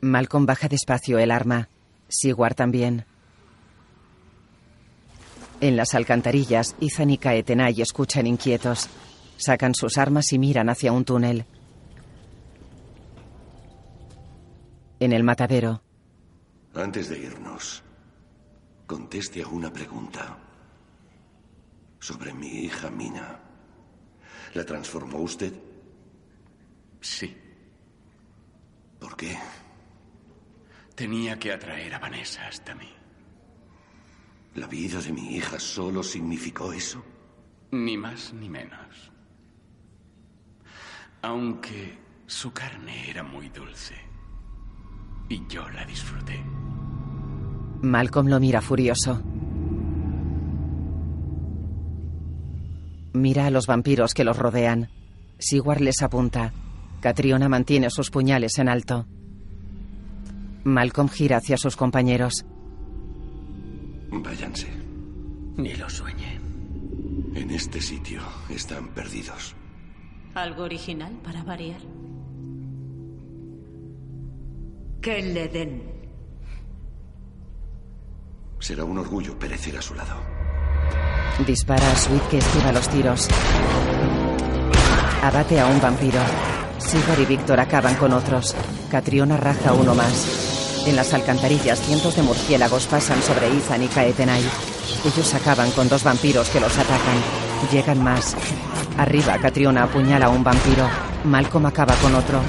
Malcolm 0.00 0.46
baja 0.46 0.66
despacio 0.66 1.20
el 1.20 1.30
arma. 1.30 1.68
Sigward 2.08 2.56
también. 2.56 3.04
En 5.60 5.76
las 5.76 5.94
alcantarillas, 5.94 6.76
Ethan 6.80 7.10
y 7.10 7.18
Kaetenay 7.18 7.80
escuchan 7.80 8.26
inquietos. 8.26 8.88
Sacan 9.38 9.74
sus 9.74 9.96
armas 9.98 10.32
y 10.32 10.38
miran 10.38 10.68
hacia 10.68 10.92
un 10.92 11.04
túnel. 11.04 11.44
En 15.00 15.12
el 15.12 15.22
matadero, 15.24 15.82
Antes 16.74 17.08
de 17.08 17.18
irnos, 17.18 17.82
conteste 18.86 19.42
a 19.42 19.48
una 19.48 19.72
pregunta. 19.72 20.38
Sobre 21.98 22.34
mi 22.34 22.48
hija 22.64 22.90
Mina. 22.90 23.40
¿La 24.54 24.64
transformó 24.64 25.18
usted? 25.18 25.52
Sí. 27.00 27.34
¿Por 29.00 29.16
qué? 29.16 29.36
Tenía 30.94 31.38
que 31.38 31.52
atraer 31.52 31.94
a 31.94 31.98
Vanessa 31.98 32.46
hasta 32.46 32.74
mí. 32.74 32.95
¿La 34.56 34.66
vida 34.66 35.00
de 35.02 35.12
mi 35.12 35.36
hija 35.36 35.60
solo 35.60 36.02
significó 36.02 36.72
eso? 36.72 37.04
Ni 37.72 37.98
más 37.98 38.32
ni 38.32 38.48
menos. 38.48 39.12
Aunque 41.20 41.98
su 42.26 42.52
carne 42.52 43.10
era 43.10 43.22
muy 43.22 43.50
dulce. 43.50 43.94
Y 45.28 45.46
yo 45.46 45.68
la 45.68 45.84
disfruté. 45.84 46.42
Malcolm 47.82 48.28
lo 48.28 48.40
mira 48.40 48.62
furioso. 48.62 49.22
Mira 53.12 53.46
a 53.46 53.50
los 53.50 53.66
vampiros 53.66 54.14
que 54.14 54.24
los 54.24 54.38
rodean. 54.38 54.88
Sigward 55.38 55.80
les 55.80 56.02
apunta. 56.02 56.54
Catriona 57.00 57.50
mantiene 57.50 57.90
sus 57.90 58.10
puñales 58.10 58.58
en 58.58 58.70
alto. 58.70 59.06
Malcolm 60.64 61.08
gira 61.10 61.36
hacia 61.36 61.58
sus 61.58 61.76
compañeros. 61.76 62.46
Váyanse. 64.10 64.68
Ni 65.56 65.74
lo 65.74 65.88
sueñe. 65.88 66.40
En 67.34 67.50
este 67.50 67.80
sitio 67.80 68.20
están 68.48 68.88
perdidos. 68.88 69.54
Algo 70.34 70.64
original 70.64 71.12
para 71.22 71.42
variar. 71.42 71.80
Que 75.00 75.22
le 75.22 75.48
den. 75.48 75.82
Será 78.58 78.84
un 78.84 78.98
orgullo 78.98 79.38
perecer 79.38 79.76
a 79.76 79.82
su 79.82 79.94
lado. 79.94 80.16
Dispara 81.46 81.92
a 81.92 81.96
Sweet 81.96 82.22
que 82.28 82.38
esquiva 82.38 82.72
los 82.72 82.88
tiros. 82.88 83.28
Abate 85.22 85.60
a 85.60 85.66
un 85.66 85.80
vampiro. 85.80 86.20
Sigurd 86.78 87.20
y 87.20 87.26
Víctor 87.26 87.60
acaban 87.60 87.94
con 87.96 88.12
otros. 88.12 88.54
Catriona 88.90 89.36
raja 89.36 89.72
uno 89.72 89.94
más. 89.94 90.65
En 90.86 90.94
las 90.94 91.12
alcantarillas, 91.12 91.80
cientos 91.80 92.14
de 92.14 92.22
murciélagos 92.22 92.86
pasan 92.86 93.20
sobre 93.20 93.48
Ethan 93.48 93.82
y 93.82 93.88
Kaetenay. 93.88 94.42
Ellos 95.04 95.34
acaban 95.34 95.72
con 95.72 95.88
dos 95.88 96.04
vampiros 96.04 96.48
que 96.48 96.60
los 96.60 96.78
atacan. 96.78 97.16
Llegan 97.72 98.04
más. 98.04 98.36
Arriba, 98.96 99.36
Catriona 99.38 99.82
apuñala 99.82 100.26
a 100.26 100.28
un 100.28 100.44
vampiro. 100.44 100.88
Malcolm 101.24 101.66
acaba 101.66 101.94
con 101.96 102.14
otro. 102.14 102.40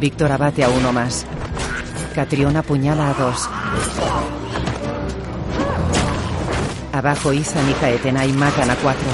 Víctor 0.00 0.32
abate 0.32 0.64
a 0.64 0.70
uno 0.70 0.90
más. 0.90 1.26
Catriona 2.14 2.60
apuñala 2.60 3.10
a 3.10 3.14
dos. 3.14 3.48
Abajo, 6.94 7.30
Ethan 7.30 7.70
y 7.70 7.74
Kaetenay 7.74 8.32
matan 8.32 8.70
a 8.70 8.76
cuatro. 8.76 9.08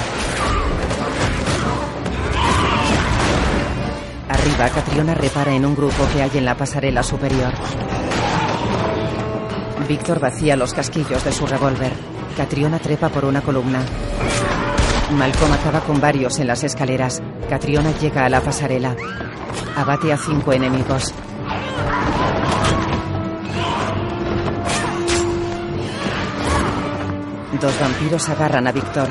Arriba, 4.29 4.69
Catriona 4.69 5.13
repara 5.15 5.53
en 5.53 5.65
un 5.65 5.75
grupo 5.75 6.07
que 6.13 6.21
hay 6.21 6.31
en 6.35 6.45
la 6.45 6.55
pasarela 6.55 7.03
superior. 7.03 7.51
Víctor 9.87 10.19
vacía 10.19 10.55
los 10.55 10.73
casquillos 10.73 11.23
de 11.23 11.31
su 11.31 11.45
revólver. 11.45 11.91
Catriona 12.37 12.79
trepa 12.79 13.09
por 13.09 13.25
una 13.25 13.41
columna. 13.41 13.79
Malcolm 15.11 15.51
acaba 15.51 15.81
con 15.81 15.99
varios 15.99 16.39
en 16.39 16.47
las 16.47 16.63
escaleras. 16.63 17.21
Catriona 17.49 17.91
llega 17.99 18.25
a 18.25 18.29
la 18.29 18.41
pasarela. 18.41 18.95
Abate 19.75 20.13
a 20.13 20.17
cinco 20.17 20.53
enemigos. 20.53 21.13
Dos 27.61 27.79
vampiros 27.79 28.29
agarran 28.29 28.67
a 28.67 28.71
Víctor. 28.71 29.07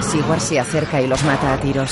Sigward 0.00 0.40
se 0.40 0.60
acerca 0.60 1.00
y 1.00 1.06
los 1.06 1.22
mata 1.24 1.52
a 1.52 1.56
tiros. 1.58 1.90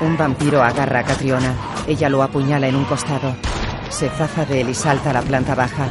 Un 0.00 0.16
vampiro 0.16 0.62
agarra 0.62 1.00
a 1.00 1.04
Catriona. 1.04 1.54
Ella 1.86 2.08
lo 2.08 2.22
apuñala 2.22 2.68
en 2.68 2.76
un 2.76 2.84
costado. 2.84 3.34
Se 3.96 4.10
zafa 4.10 4.44
de 4.44 4.60
él 4.60 4.68
y 4.68 4.74
salta 4.74 5.08
a 5.08 5.12
la 5.14 5.22
planta 5.22 5.54
baja. 5.54 5.88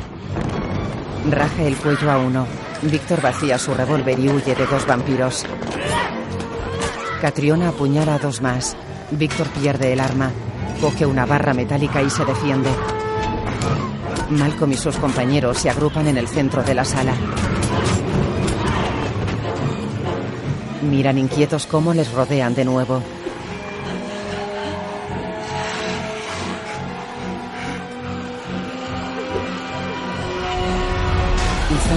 Raja 1.27 1.63
el 1.63 1.75
cuello 1.75 2.11
a 2.11 2.19
uno. 2.19 2.45
Víctor 2.83 3.19
vacía 3.19 3.57
su 3.57 3.73
revólver 3.73 4.19
y 4.19 4.29
huye 4.29 4.53
de 4.53 4.67
dos 4.67 4.85
vampiros. 4.85 5.43
Catriona 7.19 7.69
apuñala 7.69 8.13
a 8.13 8.19
dos 8.19 8.43
más. 8.43 8.77
Víctor 9.09 9.47
pierde 9.47 9.91
el 9.91 9.99
arma. 9.99 10.29
Coge 10.79 11.07
una 11.07 11.25
barra 11.25 11.55
metálica 11.55 12.03
y 12.03 12.11
se 12.11 12.23
defiende. 12.25 12.69
Malcolm 14.29 14.73
y 14.73 14.77
sus 14.77 14.97
compañeros 14.97 15.57
se 15.57 15.71
agrupan 15.71 16.07
en 16.07 16.19
el 16.19 16.27
centro 16.27 16.61
de 16.61 16.75
la 16.75 16.85
sala. 16.85 17.13
Miran 20.83 21.17
inquietos 21.17 21.65
cómo 21.65 21.91
les 21.91 22.11
rodean 22.11 22.53
de 22.53 22.65
nuevo. 22.65 23.01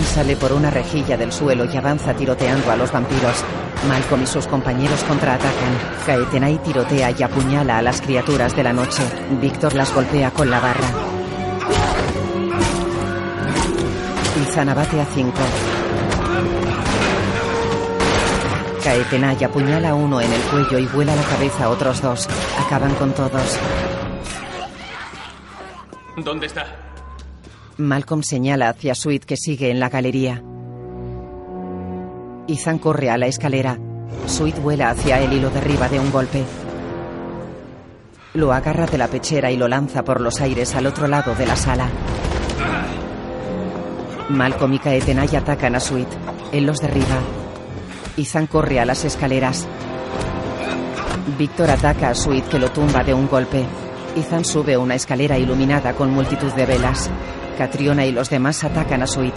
Sale 0.04 0.36
por 0.36 0.52
una 0.52 0.70
rejilla 0.70 1.16
del 1.16 1.32
suelo 1.32 1.64
y 1.64 1.76
avanza 1.76 2.12
tiroteando 2.14 2.70
a 2.70 2.76
los 2.76 2.90
vampiros. 2.90 3.44
Malcolm 3.88 4.22
y 4.22 4.26
sus 4.26 4.46
compañeros 4.46 5.04
contraatacan. 5.04 5.78
Kaetenay 6.06 6.58
tirotea 6.58 7.12
y 7.16 7.22
apuñala 7.22 7.78
a 7.78 7.82
las 7.82 8.00
criaturas 8.00 8.56
de 8.56 8.64
la 8.64 8.72
noche. 8.72 9.02
Víctor 9.40 9.74
las 9.74 9.94
golpea 9.94 10.30
con 10.32 10.50
la 10.50 10.58
barra. 10.58 10.88
Ethan 14.42 14.68
abate 14.70 15.00
a 15.00 15.04
cinco. 15.04 15.38
Kaetenay 18.82 19.44
apuñala 19.44 19.90
a 19.90 19.94
uno 19.94 20.20
en 20.20 20.32
el 20.32 20.40
cuello 20.42 20.78
y 20.78 20.86
vuela 20.86 21.14
la 21.14 21.22
cabeza 21.22 21.64
a 21.64 21.68
otros 21.68 22.02
dos. 22.02 22.28
Acaban 22.66 22.94
con 22.94 23.12
todos. 23.12 23.58
¿Dónde 26.16 26.46
está? 26.46 26.87
Malcolm 27.78 28.24
señala 28.24 28.70
hacia 28.70 28.96
Sweet 28.96 29.24
que 29.24 29.36
sigue 29.36 29.70
en 29.70 29.78
la 29.78 29.88
galería. 29.88 30.42
Ethan 32.48 32.80
corre 32.80 33.08
a 33.08 33.16
la 33.16 33.28
escalera. 33.28 33.78
Sweet 34.26 34.60
vuela 34.60 34.90
hacia 34.90 35.20
él 35.20 35.32
y 35.32 35.38
lo 35.38 35.48
derriba 35.50 35.88
de 35.88 36.00
un 36.00 36.10
golpe. 36.10 36.42
Lo 38.34 38.52
agarra 38.52 38.86
de 38.86 38.98
la 38.98 39.06
pechera 39.06 39.52
y 39.52 39.56
lo 39.56 39.68
lanza 39.68 40.02
por 40.02 40.20
los 40.20 40.40
aires 40.40 40.74
al 40.74 40.86
otro 40.86 41.06
lado 41.06 41.36
de 41.36 41.46
la 41.46 41.54
sala. 41.54 41.88
Malcolm 44.28 44.74
y 44.74 44.80
Kaetenay 44.80 45.36
atacan 45.36 45.76
a 45.76 45.80
Sweet. 45.80 46.08
Él 46.50 46.66
los 46.66 46.80
derriba. 46.80 47.20
Ethan 48.16 48.48
corre 48.48 48.80
a 48.80 48.86
las 48.86 49.04
escaleras. 49.04 49.68
Víctor 51.38 51.70
ataca 51.70 52.08
a 52.08 52.14
Sweet 52.16 52.48
que 52.48 52.58
lo 52.58 52.72
tumba 52.72 53.04
de 53.04 53.14
un 53.14 53.28
golpe. 53.28 53.64
Ethan 54.16 54.44
sube 54.44 54.76
una 54.76 54.96
escalera 54.96 55.38
iluminada 55.38 55.92
con 55.92 56.10
multitud 56.10 56.52
de 56.54 56.66
velas. 56.66 57.08
Catriona 57.58 58.06
y 58.06 58.12
los 58.12 58.30
demás 58.30 58.62
atacan 58.62 59.02
a 59.02 59.08
Sweet. 59.08 59.34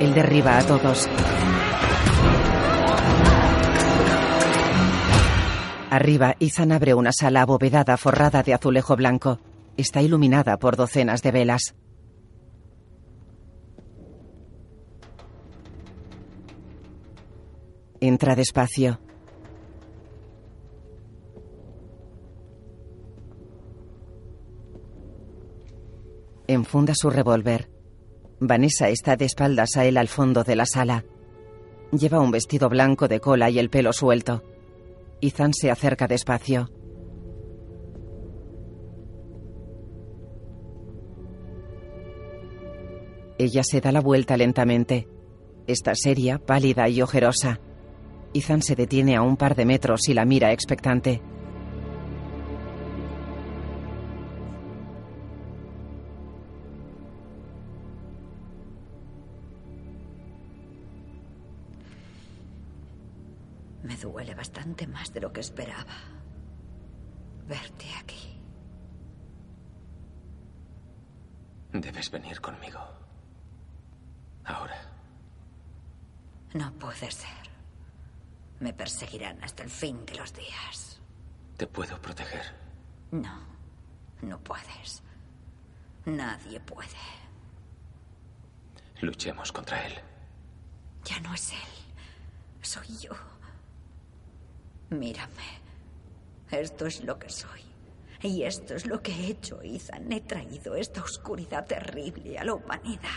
Él 0.00 0.12
derriba 0.12 0.58
a 0.58 0.62
todos. 0.62 1.08
Arriba, 5.88 6.34
Ethan 6.40 6.72
abre 6.72 6.94
una 6.94 7.12
sala 7.12 7.42
abovedada 7.42 7.96
forrada 7.96 8.42
de 8.42 8.54
azulejo 8.54 8.96
blanco. 8.96 9.38
Está 9.76 10.02
iluminada 10.02 10.58
por 10.58 10.74
docenas 10.74 11.22
de 11.22 11.30
velas. 11.30 11.76
Entra 18.00 18.34
despacio. 18.34 18.98
Enfunda 26.50 26.96
su 26.96 27.10
revólver. 27.10 27.70
Vanessa 28.40 28.88
está 28.88 29.14
de 29.14 29.24
espaldas 29.24 29.76
a 29.76 29.84
él 29.84 29.96
al 29.96 30.08
fondo 30.08 30.42
de 30.42 30.56
la 30.56 30.66
sala. 30.66 31.04
Lleva 31.92 32.18
un 32.18 32.32
vestido 32.32 32.68
blanco 32.68 33.06
de 33.06 33.20
cola 33.20 33.48
y 33.50 33.60
el 33.60 33.70
pelo 33.70 33.92
suelto. 33.92 34.42
Ethan 35.20 35.54
se 35.54 35.70
acerca 35.70 36.08
despacio. 36.08 36.68
Ella 43.38 43.62
se 43.62 43.80
da 43.80 43.92
la 43.92 44.00
vuelta 44.00 44.36
lentamente. 44.36 45.06
Está 45.68 45.92
seria, 45.94 46.40
pálida 46.40 46.88
y 46.88 47.00
ojerosa. 47.00 47.60
Ethan 48.34 48.62
se 48.62 48.74
detiene 48.74 49.14
a 49.14 49.22
un 49.22 49.36
par 49.36 49.54
de 49.54 49.66
metros 49.66 50.08
y 50.08 50.14
la 50.14 50.24
mira 50.24 50.50
expectante. 50.50 51.22
Bastante 64.50 64.86
más 64.88 65.12
de 65.12 65.20
lo 65.20 65.32
que 65.32 65.40
esperaba. 65.40 65.96
Verte 67.46 67.86
aquí. 68.00 68.42
Debes 71.72 72.10
venir 72.10 72.40
conmigo. 72.40 72.80
Ahora. 74.44 74.76
No 76.54 76.72
puede 76.72 77.10
ser. 77.10 77.30
Me 78.58 78.72
perseguirán 78.72 79.42
hasta 79.44 79.62
el 79.62 79.70
fin 79.70 80.04
de 80.04 80.16
los 80.16 80.32
días. 80.34 81.00
Te 81.56 81.66
puedo 81.66 82.00
proteger. 82.02 82.44
No, 83.12 83.38
no 84.22 84.38
puedes. 84.40 85.02
Nadie 86.06 86.58
puede. 86.60 86.88
Luchemos 89.00 89.52
contra 89.52 89.86
él. 89.86 89.94
Ya 91.04 91.20
no 91.20 91.32
es 91.34 91.52
él. 91.52 92.62
Soy 92.62 92.88
yo. 92.98 93.12
Mírame. 94.90 95.60
Esto 96.50 96.86
es 96.86 97.02
lo 97.04 97.18
que 97.18 97.28
soy. 97.28 97.60
Y 98.22 98.42
esto 98.42 98.74
es 98.74 98.86
lo 98.86 99.00
que 99.00 99.12
he 99.12 99.30
hecho, 99.30 99.62
Ethan. 99.62 100.12
He 100.12 100.20
traído 100.20 100.74
esta 100.74 101.02
oscuridad 101.02 101.64
terrible 101.66 102.38
a 102.38 102.44
la 102.44 102.54
humanidad. 102.54 103.08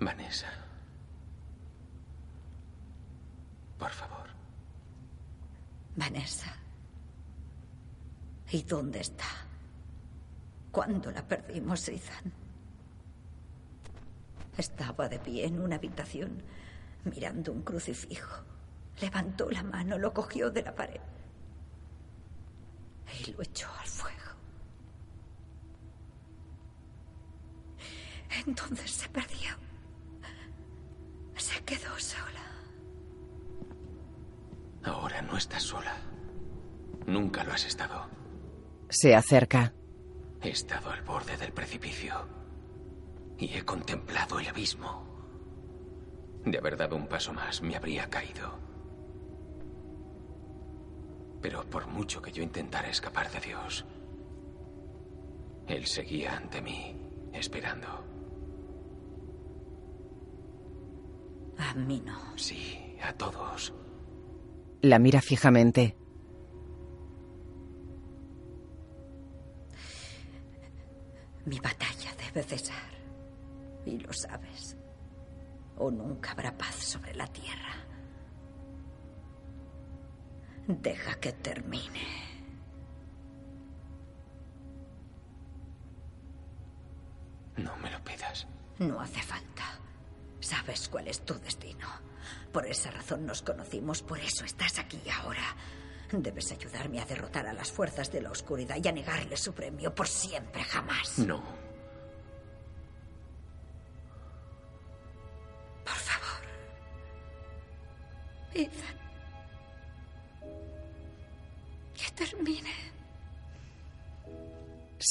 Vanessa. 0.00 0.46
Por 3.78 3.90
favor. 3.90 4.28
Vanessa. 5.96 6.56
¿Y 8.50 8.62
dónde 8.62 9.00
está? 9.00 9.26
¿Cuándo 10.70 11.10
la 11.10 11.26
perdimos, 11.26 11.88
Ethan? 11.88 12.32
Estaba 14.56 15.08
de 15.08 15.18
pie 15.18 15.46
en 15.46 15.60
una 15.60 15.76
habitación, 15.76 16.42
mirando 17.04 17.52
un 17.52 17.62
crucifijo. 17.62 18.53
Levantó 19.00 19.50
la 19.50 19.62
mano, 19.62 19.98
lo 19.98 20.12
cogió 20.12 20.50
de 20.50 20.62
la 20.62 20.74
pared 20.74 21.00
y 23.20 23.32
lo 23.32 23.42
echó 23.42 23.68
al 23.80 23.86
fuego. 23.86 24.18
Entonces 28.46 28.90
se 28.90 29.08
perdió. 29.08 29.50
Se 31.36 31.62
quedó 31.64 31.98
sola. 31.98 32.42
Ahora 34.84 35.22
no 35.22 35.36
estás 35.36 35.62
sola. 35.62 35.96
Nunca 37.06 37.44
lo 37.44 37.52
has 37.52 37.64
estado. 37.64 38.08
Se 38.88 39.14
acerca. 39.14 39.72
He 40.40 40.50
estado 40.50 40.90
al 40.90 41.02
borde 41.02 41.36
del 41.36 41.52
precipicio 41.52 42.26
y 43.38 43.54
he 43.54 43.64
contemplado 43.64 44.38
el 44.38 44.48
abismo. 44.48 45.04
De 46.44 46.58
haber 46.58 46.76
dado 46.76 46.96
un 46.96 47.06
paso 47.06 47.32
más, 47.32 47.62
me 47.62 47.76
habría 47.76 48.10
caído. 48.10 48.63
Pero 51.44 51.62
por 51.62 51.86
mucho 51.86 52.22
que 52.22 52.32
yo 52.32 52.42
intentara 52.42 52.88
escapar 52.88 53.30
de 53.30 53.38
Dios, 53.38 53.84
Él 55.66 55.84
seguía 55.84 56.38
ante 56.38 56.62
mí, 56.62 56.96
esperando. 57.34 57.86
A 61.58 61.74
mí 61.74 62.02
no. 62.02 62.38
Sí, 62.38 62.96
a 63.02 63.12
todos. 63.12 63.74
La 64.80 64.98
mira 64.98 65.20
fijamente. 65.20 65.98
Mi 71.44 71.60
batalla 71.60 72.14
debe 72.24 72.42
cesar. 72.42 72.90
Y 73.84 73.98
lo 73.98 74.14
sabes. 74.14 74.78
O 75.76 75.90
nunca 75.90 76.32
habrá 76.32 76.56
paz 76.56 76.76
sobre 76.76 77.14
la 77.14 77.26
tierra. 77.26 77.83
Deja 80.66 81.14
que 81.20 81.32
termine. 81.32 82.00
No 87.56 87.76
me 87.76 87.90
lo 87.90 88.02
pidas. 88.02 88.46
No 88.78 89.00
hace 89.00 89.22
falta. 89.22 89.64
Sabes 90.40 90.88
cuál 90.88 91.08
es 91.08 91.20
tu 91.24 91.34
destino. 91.34 91.86
Por 92.52 92.66
esa 92.66 92.90
razón 92.90 93.26
nos 93.26 93.42
conocimos, 93.42 94.02
por 94.02 94.18
eso 94.18 94.44
estás 94.44 94.78
aquí 94.78 95.00
ahora. 95.10 95.56
Debes 96.12 96.52
ayudarme 96.52 97.00
a 97.00 97.04
derrotar 97.04 97.46
a 97.46 97.52
las 97.52 97.70
fuerzas 97.72 98.10
de 98.12 98.22
la 98.22 98.30
oscuridad 98.30 98.76
y 98.82 98.88
a 98.88 98.92
negarle 98.92 99.36
su 99.36 99.52
premio 99.52 99.94
por 99.94 100.08
siempre, 100.08 100.62
jamás. 100.64 101.18
No. 101.18 101.42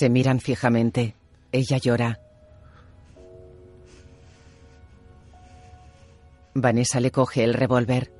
Se 0.04 0.10
miran 0.10 0.41
fijamente. 0.41 1.16
Ella 1.54 1.78
llora. 1.78 2.20
Vanessa 6.54 6.99
le 6.99 7.10
coge 7.10 7.45
el 7.45 7.54
revólver. 7.54 8.12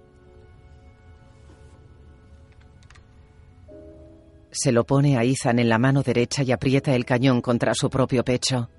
Se 4.52 4.72
lo 4.72 4.86
pone 4.86 5.18
a 5.18 5.26
Ethan 5.26 5.60
en 5.60 5.68
la 5.68 5.78
mano 5.78 6.04
derecha 6.04 6.42
y 6.44 6.54
aprieta 6.54 6.96
el 6.96 7.04
cañón 7.04 7.42
contra 7.42 7.74
su 7.76 7.90
propio 7.90 8.24
pecho. 8.24 8.70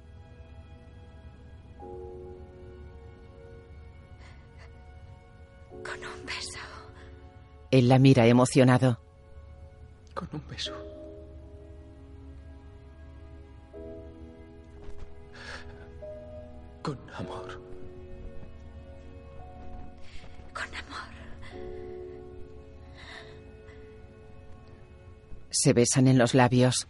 Con 5.85 5.99
un 5.99 6.25
beso. 6.25 6.59
Él 7.71 7.91
la 7.91 7.99
mira 7.99 8.27
emocionado. 8.27 8.99
Con 10.15 10.31
un 10.33 10.49
beso. 10.49 10.94
Con 16.85 16.99
amor. 17.15 17.49
Con 20.53 20.67
amor. 20.67 21.15
Se 25.49 25.73
besan 25.73 26.09
en 26.09 26.19
los 26.19 26.35
labios. 26.35 26.87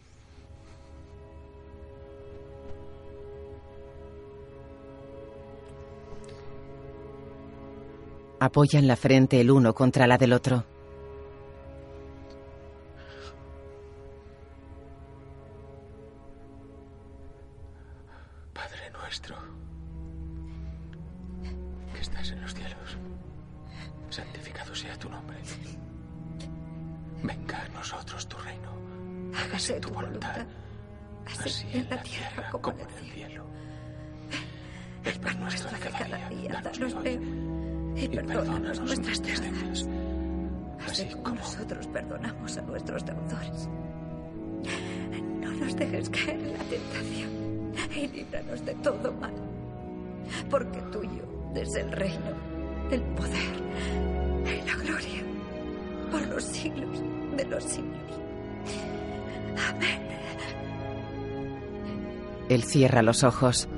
Apoyan 8.41 8.89
la 8.89 8.97
frente 8.97 9.41
el 9.41 9.53
uno 9.53 9.75
contra 9.75 10.09
la 10.09 10.19
del 10.19 10.33
otro. 10.33 10.74
Hágase 29.45 29.79
tu 29.81 29.91
voluntad, 29.91 30.47
así, 31.27 31.67
en 31.75 31.89
la 31.91 32.03
tierra 32.03 32.51
como 32.51 32.71
en 32.73 32.81
el 32.81 33.13
cielo. 33.13 33.45
El 35.05 35.21
pan 35.21 35.41
nuestro 35.41 35.71
de 35.71 35.79
cada 35.79 36.29
día, 36.31 36.63
danos 36.63 36.95
hoy, 36.95 37.21
y 37.95 38.09
perdónanos 38.09 38.81
nuestras 38.81 39.23
deudas, 39.23 39.87
así 40.87 41.09
como 41.23 41.35
nosotros 41.37 41.87
perdonamos 41.89 42.57
a 42.57 42.63
nuestros 42.63 43.05
deudores. 43.05 43.69
No 45.41 45.51
nos 45.53 45.77
dejes 45.77 46.09
caer 46.09 46.41
en 46.41 46.53
la 46.53 46.65
tentación 46.65 47.31
y 47.95 48.09
líbranos 48.09 48.65
de 48.65 48.75
todo 48.77 49.13
mal, 49.13 49.35
porque 50.49 50.81
tuyo 50.91 51.25
es 51.55 51.75
el 51.75 51.93
reino, 51.93 52.33
el 52.91 53.03
poder 53.03 53.55
y 54.47 54.67
la 54.67 54.75
gloria 54.77 55.23
por 56.11 56.27
los 56.29 56.45
siglos 56.45 57.03
de 57.37 57.45
los 57.45 57.63
siglos. 57.63 58.24
Él 62.49 62.63
cierra 62.63 63.03
los 63.03 63.25
ojos. 63.25 63.69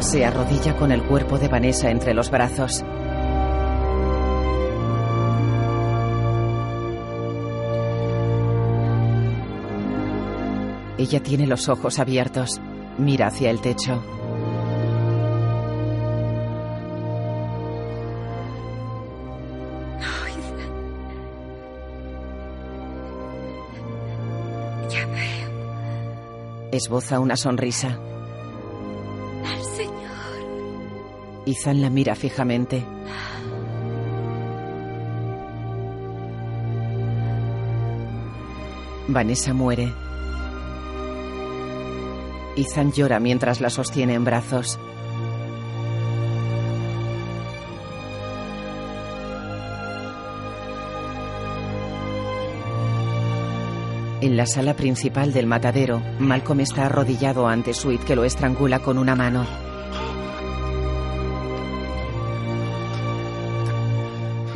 Se 0.00 0.24
arrodilla 0.24 0.76
con 0.76 0.92
el 0.92 1.02
cuerpo 1.02 1.38
de 1.38 1.48
Vanessa 1.48 1.90
entre 1.90 2.14
los 2.14 2.30
brazos. 2.30 2.84
Ella 10.98 11.22
tiene 11.22 11.46
los 11.46 11.68
ojos 11.68 11.98
abiertos. 11.98 12.60
Mira 12.98 13.26
hacia 13.28 13.50
el 13.50 13.60
techo. 13.60 14.02
Esboza 26.76 27.20
una 27.20 27.36
sonrisa. 27.36 27.98
al 29.46 29.62
Señor. 29.76 31.42
Ethan 31.46 31.80
la 31.80 31.88
mira 31.88 32.14
fijamente. 32.14 32.84
Vanessa 39.08 39.54
muere. 39.54 39.90
Ethan 42.56 42.92
llora 42.92 43.20
mientras 43.20 43.62
la 43.62 43.70
sostiene 43.70 44.12
en 44.12 44.24
brazos. 44.26 44.78
En 54.26 54.36
la 54.36 54.44
sala 54.44 54.74
principal 54.74 55.32
del 55.32 55.46
matadero, 55.46 56.02
Malcolm 56.18 56.58
está 56.58 56.86
arrodillado 56.86 57.46
ante 57.46 57.72
Sweet 57.72 58.02
que 58.02 58.16
lo 58.16 58.24
estrangula 58.24 58.80
con 58.80 58.98
una 58.98 59.14
mano. 59.14 59.46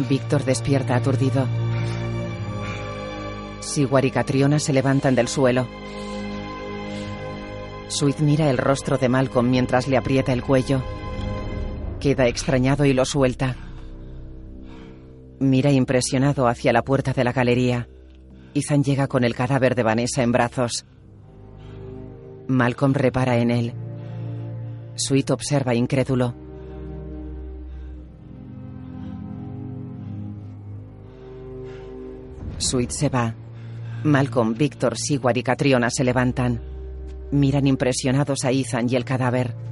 Víctor 0.09 0.45
despierta 0.45 0.97
aturdido. 0.97 1.47
Sigwar 3.61 4.05
y 4.05 4.11
Catriona 4.11 4.59
se 4.59 4.73
levantan 4.73 5.15
del 5.15 5.29
suelo. 5.29 5.69
Sweet 7.87 8.19
mira 8.19 8.51
el 8.51 8.59
rostro 8.59 8.99
de 8.99 9.09
Malcolm 9.09 9.49
mientras 9.49 9.87
le 9.87 9.97
aprieta 9.97 10.33
el 10.33 10.43
cuello. 10.43 10.83
Queda 12.01 12.27
extrañado 12.27 12.87
y 12.87 12.93
lo 12.93 13.05
suelta. 13.05 13.55
Mira 15.39 15.71
impresionado 15.71 16.49
hacia 16.49 16.73
la 16.73 16.83
puerta 16.83 17.13
de 17.13 17.23
la 17.23 17.33
galería. 17.33 17.89
Ethan 18.55 18.83
llega 18.83 19.07
con 19.07 19.25
el 19.25 19.35
cadáver 19.35 19.75
de 19.75 19.83
Vanessa 19.83 20.23
en 20.23 20.33
brazos. 20.33 20.85
Malcolm 22.49 22.95
repara 22.95 23.39
en 23.39 23.51
él. 23.51 23.75
Sweet 24.97 25.31
observa 25.31 25.75
incrédulo. 25.75 26.35
Sweet 32.59 32.91
se 32.91 33.09
va. 33.09 33.35
Malcolm, 34.03 34.55
Víctor, 34.55 34.99
Sigward 34.99 35.37
y 35.37 35.43
Catriona 35.43 35.89
se 35.91 36.05
levantan. 36.05 36.61
Miran 37.31 37.67
impresionados 37.67 38.45
a 38.45 38.51
Ethan 38.51 38.89
y 38.91 38.97
el 38.97 39.05
cadáver. 39.05 39.70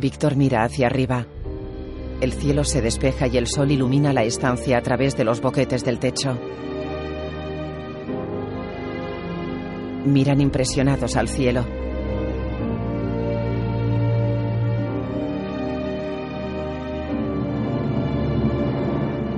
Víctor 0.00 0.34
mira 0.34 0.64
hacia 0.64 0.86
arriba. 0.86 1.26
El 2.22 2.32
cielo 2.32 2.64
se 2.64 2.80
despeja 2.80 3.26
y 3.26 3.36
el 3.36 3.46
sol 3.46 3.70
ilumina 3.70 4.14
la 4.14 4.24
estancia 4.24 4.78
a 4.78 4.80
través 4.80 5.14
de 5.14 5.24
los 5.24 5.42
boquetes 5.42 5.84
del 5.84 5.98
techo. 5.98 6.38
Miran 10.06 10.40
impresionados 10.40 11.16
al 11.16 11.28
cielo. 11.28 11.66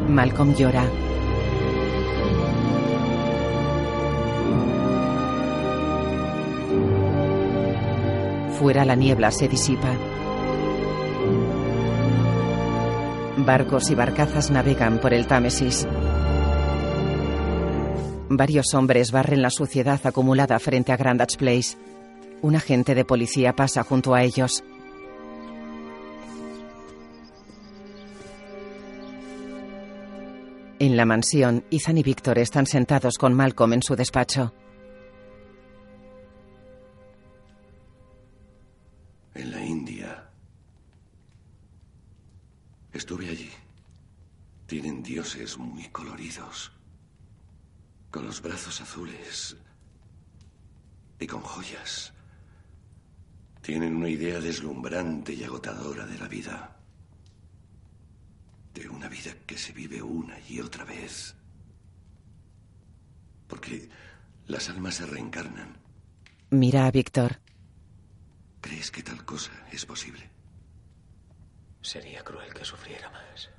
Malcolm 0.09 0.55
llora. 0.55 0.89
Fuera 8.61 8.85
la 8.85 8.95
niebla 8.95 9.33
se 9.33 9.49
disipa. 9.49 10.12
Barcos 13.45 13.91
y 13.91 13.97
barcazas 13.97 14.53
navegan 14.53 14.99
por 14.99 15.13
el 15.13 15.27
Támesis. 15.27 15.87
Varios 18.29 18.73
hombres 18.75 19.11
barren 19.11 19.43
la 19.43 19.51
suciedad 19.51 20.01
acumulada 20.05 20.61
frente 20.61 20.93
a 20.93 20.97
Grandage 20.97 21.37
Place. 21.37 21.77
Un 22.41 22.55
agente 22.55 22.95
de 22.95 23.05
policía 23.05 23.53
pasa 23.53 23.83
junto 23.83 24.15
a 24.15 24.23
ellos. 24.23 24.63
En 30.79 30.97
la 30.97 31.05
mansión, 31.05 31.65
Ethan 31.71 31.99
y 31.99 32.03
Víctor 32.05 32.39
están 32.39 32.67
sentados 32.67 33.19
con 33.19 33.35
Malcolm 33.35 33.73
en 33.73 33.83
su 33.83 33.97
despacho. 33.97 34.53
Estuve 43.03 43.29
allí. 43.31 43.51
Tienen 44.65 45.03
dioses 45.03 45.59
muy 45.59 45.89
coloridos. 45.89 46.71
Con 48.13 48.27
los 48.27 48.41
brazos 48.41 48.81
azules. 48.81 49.57
Y 51.19 51.27
con 51.27 51.41
joyas. 51.41 52.13
Tienen 53.61 53.97
una 53.97 54.09
idea 54.09 54.39
deslumbrante 54.39 55.33
y 55.33 55.43
agotadora 55.43 56.07
de 56.07 56.17
la 56.17 56.29
vida. 56.29 56.77
De 58.73 58.89
una 58.89 59.09
vida 59.09 59.35
que 59.47 59.59
se 59.59 59.73
vive 59.73 60.01
una 60.01 60.39
y 60.49 60.61
otra 60.61 60.85
vez. 60.85 61.35
Porque 63.49 63.89
las 64.47 64.69
almas 64.69 64.95
se 64.95 65.07
reencarnan. 65.07 65.77
Mira 66.51 66.87
a 66.87 66.93
Víctor. 66.93 67.41
¿Crees 68.61 68.93
que 68.93 69.03
tal 69.03 69.25
cosa 69.25 69.51
es 69.73 69.85
posible? 69.85 70.32
Sería 71.83 72.23
cruel 72.23 72.55
que 72.55 72.65
sufriera 72.65 73.11
más. 73.11 73.51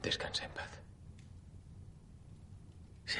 Descansa 0.00 0.44
en 0.44 0.52
paz. 0.52 0.70
Sí. 3.04 3.18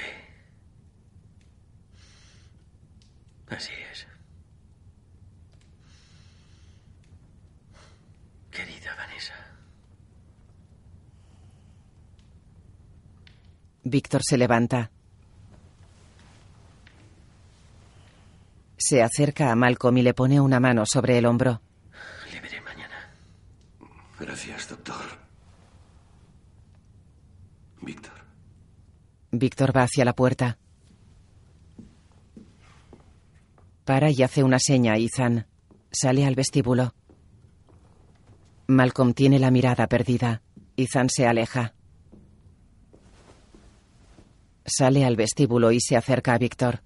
Así 3.49 3.73
es. 3.93 4.07
Querida 8.51 8.95
Vanessa. 8.95 9.35
Víctor 13.83 14.23
se 14.25 14.39
levanta. 14.39 14.91
Se 18.77 19.03
acerca 19.03 19.51
a 19.51 19.57
Malcolm 19.57 19.99
y 19.99 20.03
le 20.03 20.15
pone 20.15 20.41
una 20.41 20.61
mano 20.61 20.85
sobre 20.87 21.19
el 21.19 21.27
hombro. 21.27 21.61
Gracias, 24.19 24.69
doctor. 24.69 24.97
Víctor. 27.83 28.15
Víctor 29.31 29.77
va 29.77 29.83
hacia 29.83 30.05
la 30.05 30.15
puerta. 30.15 30.59
Para 33.85 34.11
y 34.11 34.23
hace 34.23 34.43
una 34.43 34.59
seña 34.59 34.95
a 34.95 34.97
Ethan. 34.97 35.47
Sale 35.93 36.27
al 36.27 36.35
vestíbulo. 36.35 36.95
Malcolm 38.67 39.13
tiene 39.13 39.39
la 39.39 39.51
mirada 39.51 39.87
perdida. 39.87 40.43
Ethan 40.77 41.09
se 41.09 41.27
aleja. 41.27 41.75
Sale 44.65 45.05
al 45.05 45.15
vestíbulo 45.15 45.71
y 45.71 45.81
se 45.81 45.97
acerca 45.97 46.35
a 46.35 46.39
Víctor. 46.39 46.83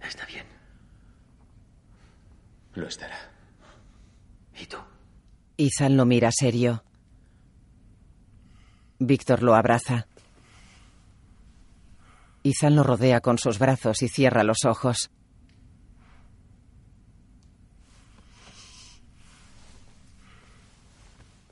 Está 0.00 0.24
bien. 0.26 0.46
Lo 2.74 2.86
estará. 2.86 3.27
¿Y 4.60 4.66
tú? 4.66 4.78
Ethan 5.56 5.96
lo 5.96 6.04
mira 6.04 6.30
serio. 6.32 6.84
Víctor 8.98 9.42
lo 9.42 9.54
abraza. 9.54 10.06
Ethan 12.42 12.76
lo 12.76 12.82
rodea 12.82 13.20
con 13.20 13.38
sus 13.38 13.58
brazos 13.58 14.02
y 14.02 14.08
cierra 14.08 14.42
los 14.42 14.64
ojos. 14.64 15.10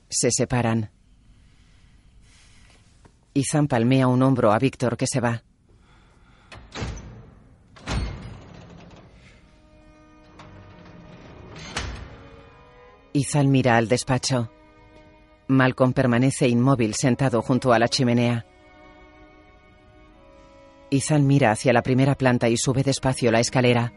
Se 0.09 0.31
separan. 0.31 0.89
Ethan 3.33 3.67
palmea 3.67 4.07
un 4.07 4.23
hombro 4.23 4.51
a 4.51 4.59
Víctor 4.59 4.97
que 4.97 5.05
se 5.05 5.19
va. 5.19 5.43
Ethan 13.19 13.49
mira 13.49 13.77
al 13.77 13.87
despacho. 13.87 14.51
Malcolm 15.47 15.91
permanece 15.91 16.47
inmóvil 16.47 16.93
sentado 16.93 17.41
junto 17.41 17.73
a 17.73 17.79
la 17.79 17.87
chimenea. 17.87 18.45
Ethan 20.91 21.25
mira 21.25 21.49
hacia 21.49 21.73
la 21.73 21.81
primera 21.81 22.13
planta 22.13 22.47
y 22.47 22.57
sube 22.57 22.83
despacio 22.83 23.31
la 23.31 23.39
escalera. 23.39 23.91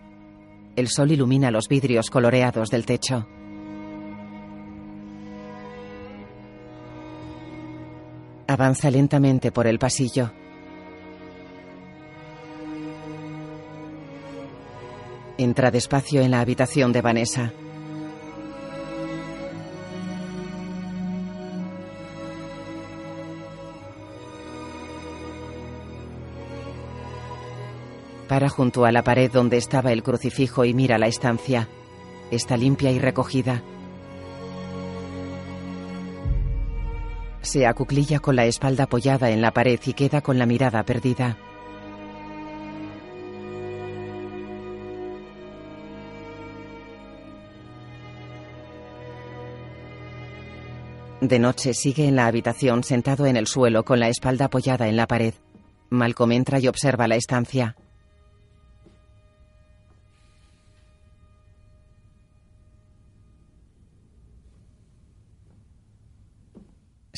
El 0.75 0.89
sol 0.89 1.13
ilumina 1.13 1.51
los 1.51 1.69
vidrios 1.69 2.09
coloreados 2.09 2.71
del 2.71 2.87
techo. 2.87 3.29
Avanza 8.47 8.91
lentamente 8.91 9.53
por 9.53 9.67
el 9.67 9.79
pasillo. 9.79 10.33
Entra 15.37 15.71
despacio 15.71 16.23
en 16.23 16.31
la 16.31 16.41
habitación 16.41 16.91
de 16.93 17.03
Vanessa. 17.03 17.53
Para 28.31 28.49
junto 28.49 28.85
a 28.85 28.93
la 28.93 29.03
pared 29.03 29.29
donde 29.29 29.57
estaba 29.57 29.91
el 29.91 30.05
crucifijo 30.05 30.65
y 30.65 30.73
mira 30.73 30.99
la 30.99 31.09
estancia. 31.09 31.67
Está 32.31 32.57
limpia 32.57 32.93
y 32.93 33.01
recogida. 33.01 33.61
Se 37.43 37.67
acuclilla 37.67 38.21
con 38.21 38.37
la 38.37 38.45
espalda 38.45 38.85
apoyada 38.85 39.31
en 39.31 39.43
la 39.43 39.51
pared 39.51 39.81
y 39.85 39.95
queda 39.95 40.21
con 40.21 40.39
la 40.39 40.47
mirada 40.47 40.85
perdida. 40.85 41.37
De 51.21 51.41
noche 51.41 51.75
sigue 51.75 52.07
en 52.07 52.15
la 52.15 52.29
habitación 52.29 52.85
sentado 52.85 53.27
en 53.27 53.37
el 53.37 53.49
suelo 53.49 53.85
con 53.85 53.99
la 53.99 54.09
espalda 54.09 54.45
apoyada 54.45 54.87
en 54.87 54.97
la 54.97 55.09
pared. 55.09 55.35
Malcolm 55.89 56.31
entra 56.31 56.61
y 56.61 56.69
observa 56.69 57.09
la 57.09 57.17
estancia. 57.17 57.75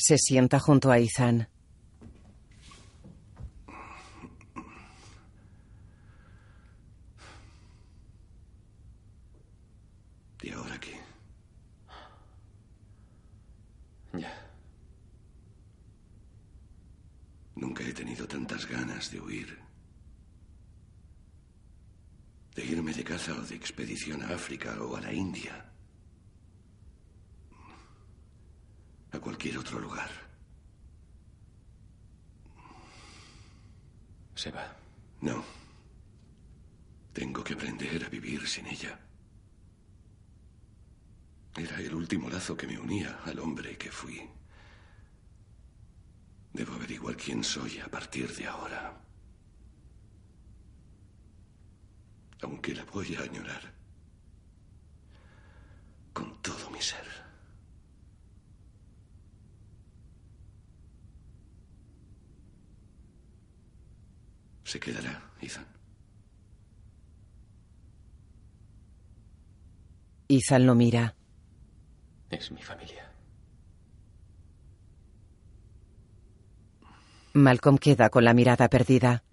Se 0.05 0.17
sienta 0.17 0.59
junto 0.59 0.91
a 0.91 0.97
Ethan. 0.97 1.47
¿Y 10.41 10.49
ahora 10.49 10.77
qué? 10.77 10.99
Ya. 14.11 14.29
Nunca 17.55 17.85
he 17.85 17.93
tenido 17.93 18.27
tantas 18.27 18.67
ganas 18.67 19.09
de 19.09 19.21
huir. 19.21 19.57
De 22.55 22.65
irme 22.65 22.93
de 22.93 23.05
caza 23.05 23.31
o 23.31 23.41
de 23.41 23.55
expedición 23.55 24.21
a 24.21 24.35
África 24.35 24.75
o 24.81 24.97
a 24.97 24.99
la 24.99 25.13
India. 25.13 25.72
A 29.13 29.19
cualquier 29.19 29.57
otro 29.59 29.79
lugar. 29.79 30.09
Se 34.35 34.51
va. 34.51 34.75
No. 35.21 35.43
Tengo 37.13 37.43
que 37.43 37.53
aprender 37.53 38.03
a 38.03 38.09
vivir 38.09 38.47
sin 38.47 38.65
ella. 38.65 38.99
Era 41.55 41.79
el 41.79 41.93
último 41.93 42.27
lazo 42.29 42.57
que 42.57 42.65
me 42.65 42.79
unía 42.79 43.19
al 43.25 43.37
hombre 43.39 43.77
que 43.77 43.91
fui. 43.91 44.27
Debo 46.51 46.73
averiguar 46.73 47.15
quién 47.15 47.43
soy 47.43 47.79
a 47.79 47.87
partir 47.87 48.35
de 48.35 48.47
ahora. 48.47 48.99
Aunque 52.41 52.73
la 52.73 52.83
voy 52.85 53.15
a 53.15 53.21
añorar. 53.21 53.71
Con 56.11 56.41
todo 56.41 56.71
mi 56.71 56.81
ser. 56.81 57.22
Se 64.73 64.79
quedará, 64.79 65.21
Ethan. 65.39 65.67
Ethan 70.27 70.65
lo 70.65 70.73
mira. 70.73 71.13
Es 72.31 72.51
mi 72.51 72.63
familia. 72.63 73.07
Malcolm 77.33 77.77
queda 77.77 78.09
con 78.09 78.25
la 78.25 78.33
mirada 78.33 78.67
perdida. 78.67 79.23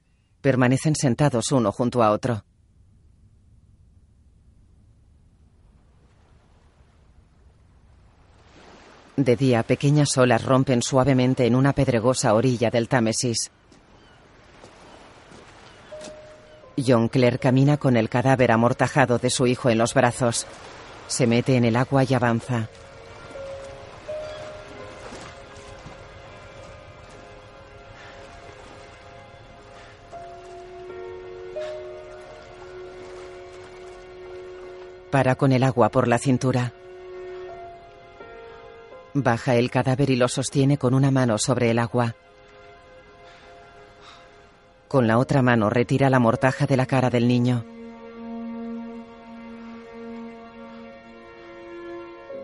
Permanecen 0.43 0.95
sentados 0.95 1.53
uno 1.53 1.73
junto 1.73 2.03
a 2.03 2.11
otro. 2.11 2.45
De 9.17 9.37
día, 9.37 9.63
pequeñas 9.63 10.19
olas 10.19 10.45
rompen 10.45 10.83
suavemente 10.83 11.47
en 11.47 11.55
una 11.55 11.73
pedregosa 11.73 12.35
orilla 12.35 12.69
del 12.69 12.89
Támesis. 12.91 13.51
John 16.87 17.09
Clare 17.09 17.39
camina 17.39 17.77
con 17.77 17.97
el 17.97 18.09
cadáver 18.09 18.53
amortajado 18.53 19.19
de 19.19 19.31
su 19.31 19.47
hijo 19.47 19.71
en 19.71 19.79
los 19.79 19.95
brazos. 19.95 20.47
Se 21.07 21.27
mete 21.27 21.57
en 21.57 21.65
el 21.65 21.77
agua 21.77 22.05
y 22.05 22.15
avanza. 22.15 22.69
Para 35.11 35.35
con 35.35 35.51
el 35.53 35.65
agua 35.65 35.89
por 35.89 36.07
la 36.07 36.19
cintura. 36.19 36.73
Baja 39.13 39.57
el 39.57 39.71
cadáver 39.71 40.11
y 40.11 40.17
lo 40.17 40.29
sostiene 40.29 40.79
con 40.79 40.95
una 40.95 41.11
mano 41.11 41.37
sobre 41.37 41.71
el 41.71 41.81
agua. 41.81 42.15
Con 44.91 45.07
la 45.07 45.19
otra 45.19 45.41
mano 45.41 45.71
retira 45.71 46.11
la 46.11 46.19
mortaja 46.19 46.67
de 46.67 46.77
la 46.77 46.85
cara 46.85 47.11
del 47.11 47.29
niño. 47.29 47.65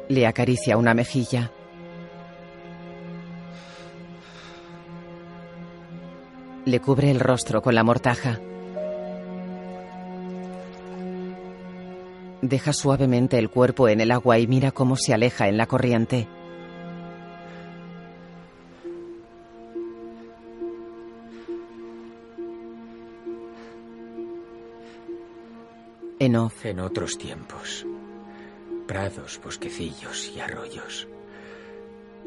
Le 0.09 0.29
acaricia 0.29 0.77
una 0.77 0.95
mejilla. 0.95 1.51
Le 6.65 6.79
cubre 6.79 7.11
el 7.11 7.19
rostro 7.19 7.63
con 7.63 7.75
la 7.75 7.83
mortaja. 7.83 8.39
Deja 12.43 12.73
suavemente 12.73 13.41
el 13.41 13.51
cuerpo 13.51 13.89
en 13.89 14.01
el 14.01 14.13
agua 14.13 14.39
y 14.39 14.47
mira 14.47 14.71
cómo 14.71 14.97
se 14.97 15.13
aleja 15.13 15.49
en 15.49 15.57
la 15.57 15.67
corriente. 15.67 16.29
En 26.19 26.35
off. 26.37 26.65
En 26.65 26.81
otros 26.81 27.19
tiempos. 27.19 27.87
Prados, 28.87 29.39
bosquecillos 29.45 30.33
y 30.35 30.41
arroyos. 30.41 31.07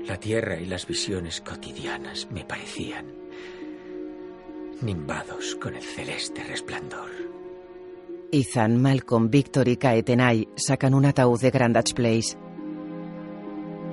La 0.05 0.17
tierra 0.17 0.59
y 0.59 0.65
las 0.65 0.85
visiones 0.85 1.41
cotidianas 1.41 2.27
me 2.31 2.45
parecían 2.45 3.07
nimbados 4.81 5.55
con 5.55 5.75
el 5.75 5.81
celeste 5.83 6.43
resplandor. 6.43 7.09
Ethan, 8.31 8.79
Malcolm, 8.79 9.29
Victor 9.29 9.67
y 9.67 9.77
Kaetenay 9.77 10.47
sacan 10.55 10.93
un 10.93 11.05
ataúd 11.05 11.41
de 11.41 11.49
Grandage 11.49 11.95
Place. 11.95 12.37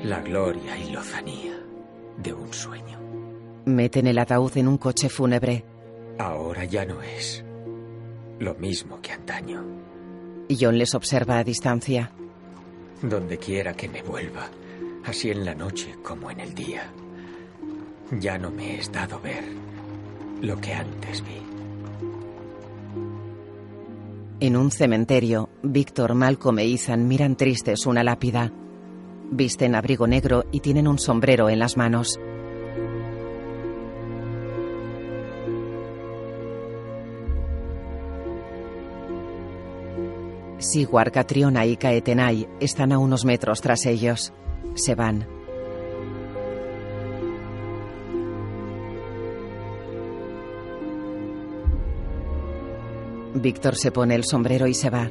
La 0.03 0.21
gloria 0.21 0.79
y 0.79 0.91
lozanía 0.93 1.59
de 2.19 2.35
un 2.35 2.53
sueño. 2.53 3.01
Meten 3.65 4.07
el 4.07 4.19
ataúd 4.19 4.57
en 4.59 4.69
un 4.69 4.77
coche 4.77 5.09
fúnebre. 5.09 5.65
Ahora 6.19 6.65
ya 6.65 6.85
no 6.85 7.03
es 7.03 7.46
lo 8.39 8.55
mismo 8.55 9.01
que 9.01 9.13
antaño. 9.13 9.65
John 10.49 10.79
les 10.79 10.95
observa 10.95 11.39
a 11.39 11.45
distancia. 11.45 12.13
Donde 13.03 13.39
quiera 13.39 13.75
que 13.75 13.89
me 13.89 14.03
vuelva, 14.03 14.49
así 15.05 15.31
en 15.31 15.45
la 15.45 15.55
noche 15.55 15.95
como 16.03 16.31
en 16.31 16.41
el 16.41 16.55
día, 16.55 16.91
ya 18.13 18.39
no 18.39 18.51
me 18.51 18.79
es 18.79 18.91
dado 18.91 19.21
ver 19.21 19.45
lo 20.41 20.61
que 20.61 20.73
antes 20.73 21.23
vi. 21.23 21.43
En 24.39 24.57
un 24.57 24.71
cementerio, 24.71 25.49
Víctor, 25.63 26.15
Malcolm 26.15 26.59
e 26.59 26.75
Ethan 26.75 27.09
miran 27.09 27.37
tristes 27.37 27.87
una 27.87 28.05
lápida. 28.05 28.53
Visten 29.31 29.75
abrigo 29.75 30.07
negro 30.07 30.45
y 30.53 30.61
tienen 30.61 30.87
un 30.87 30.99
sombrero 30.99 31.49
en 31.49 31.59
las 31.59 31.77
manos. 31.77 32.21
Sigwar, 40.67 41.13
Catriona 41.13 41.65
y 41.65 41.77
Kaetenai 41.77 42.49
están 42.59 42.91
a 42.91 42.99
unos 42.99 43.25
metros 43.25 43.61
tras 43.61 43.87
ellos. 43.87 44.33
Se 44.75 44.97
van. 44.97 45.29
Víctor 53.35 53.77
se 53.77 53.93
pone 53.93 54.17
el 54.17 54.25
sombrero 54.25 54.67
y 54.67 54.75
se 54.75 54.91
va. 54.91 55.09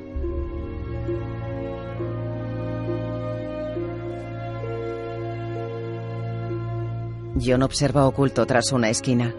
John 7.42 7.64
observa 7.64 8.06
oculto 8.06 8.46
tras 8.46 8.74
una 8.74 8.90
esquina. 8.90 9.34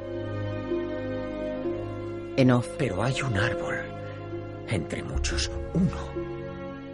En 2.37 2.51
off. 2.53 2.69
Pero 2.79 3.03
hay 3.03 3.21
un 3.23 3.37
árbol. 3.37 3.96
Entre 4.69 5.03
muchos, 5.03 5.51
uno. 5.75 6.27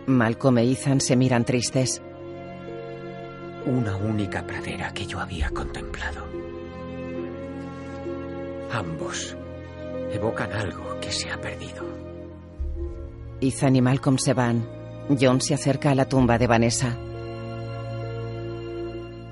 Malcolm 0.06 0.58
e 0.58 0.72
Ethan 0.72 1.00
se 1.00 1.16
miran 1.16 1.44
tristes. 1.44 2.02
Una 3.64 3.96
única 3.96 4.44
pradera 4.46 4.92
que 4.92 5.06
yo 5.06 5.20
había 5.20 5.50
contemplado. 5.50 6.26
Ambos 8.72 9.36
evocan 10.12 10.52
algo 10.52 10.98
que 11.00 11.12
se 11.12 11.30
ha 11.30 11.40
perdido. 11.40 11.84
Ethan 13.40 13.76
y 13.76 13.82
Malcolm 13.82 14.18
se 14.18 14.34
van. 14.34 14.68
John 15.20 15.40
se 15.40 15.54
acerca 15.54 15.90
a 15.90 15.94
la 15.94 16.08
tumba 16.08 16.38
de 16.38 16.46
Vanessa. 16.46 16.96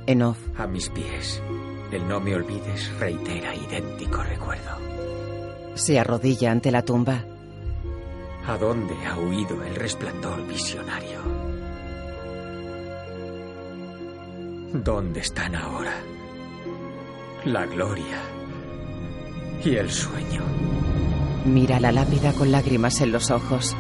En 0.07 0.23
off. 0.23 0.39
A 0.59 0.67
mis 0.67 0.89
pies. 0.89 1.43
El 1.93 2.07
no 2.09 2.21
me 2.21 2.35
olvides 2.35 2.93
reitera 2.99 3.55
idéntico 3.55 4.23
recuerdo. 4.23 4.79
Se 5.75 5.99
arrodilla 5.99 6.51
ante 6.51 6.71
la 6.71 6.83
tumba. 6.83 7.25
¿A 8.47 8.57
dónde 8.57 8.95
ha 9.07 9.19
huido 9.19 9.63
el 9.65 9.75
resplandor 9.77 10.47
visionario? 10.47 11.21
¿Dónde 14.73 15.21
están 15.21 15.55
ahora? 15.55 15.95
La 17.45 17.67
gloria 17.67 18.19
y 19.65 19.77
el 19.77 19.91
sueño. 19.91 20.43
Mira 21.45 21.81
la 21.81 21.93
lápida 21.93 22.33
con 22.33 22.51
lágrimas 22.51 23.01
en 23.01 23.13
los 23.13 23.31
ojos. 23.31 23.77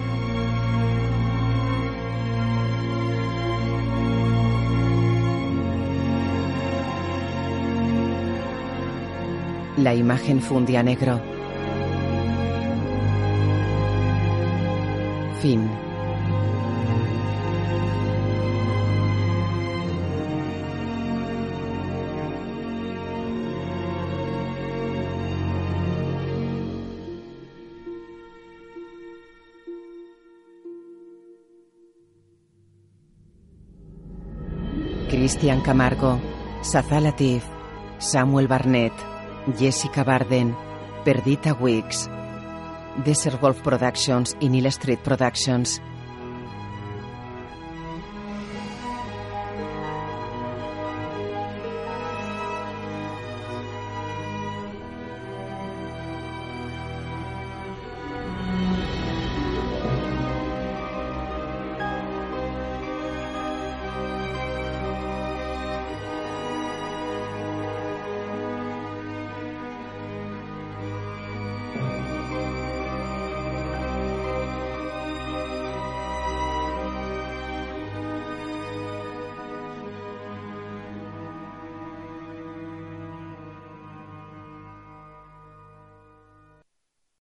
La 9.76 9.94
imagen 9.94 10.42
funde 10.42 10.76
a 10.76 10.82
negro. 10.82 11.39
Fin. 15.41 15.70
Cristian 35.09 35.61
Camargo, 35.62 36.20
Saza 36.62 37.01
Latif, 37.01 37.43
Samuel 37.99 38.47
Barnett, 38.47 38.93
Jessica 39.59 40.05
Barden, 40.05 40.55
Perdita 41.05 41.53
Wicks, 41.55 42.09
Desert 43.05 43.41
Wolf 43.41 43.61
Productions 43.62 44.36
y 44.41 44.49
Neil 44.49 44.66
Street 44.66 45.01
Productions. 45.01 45.80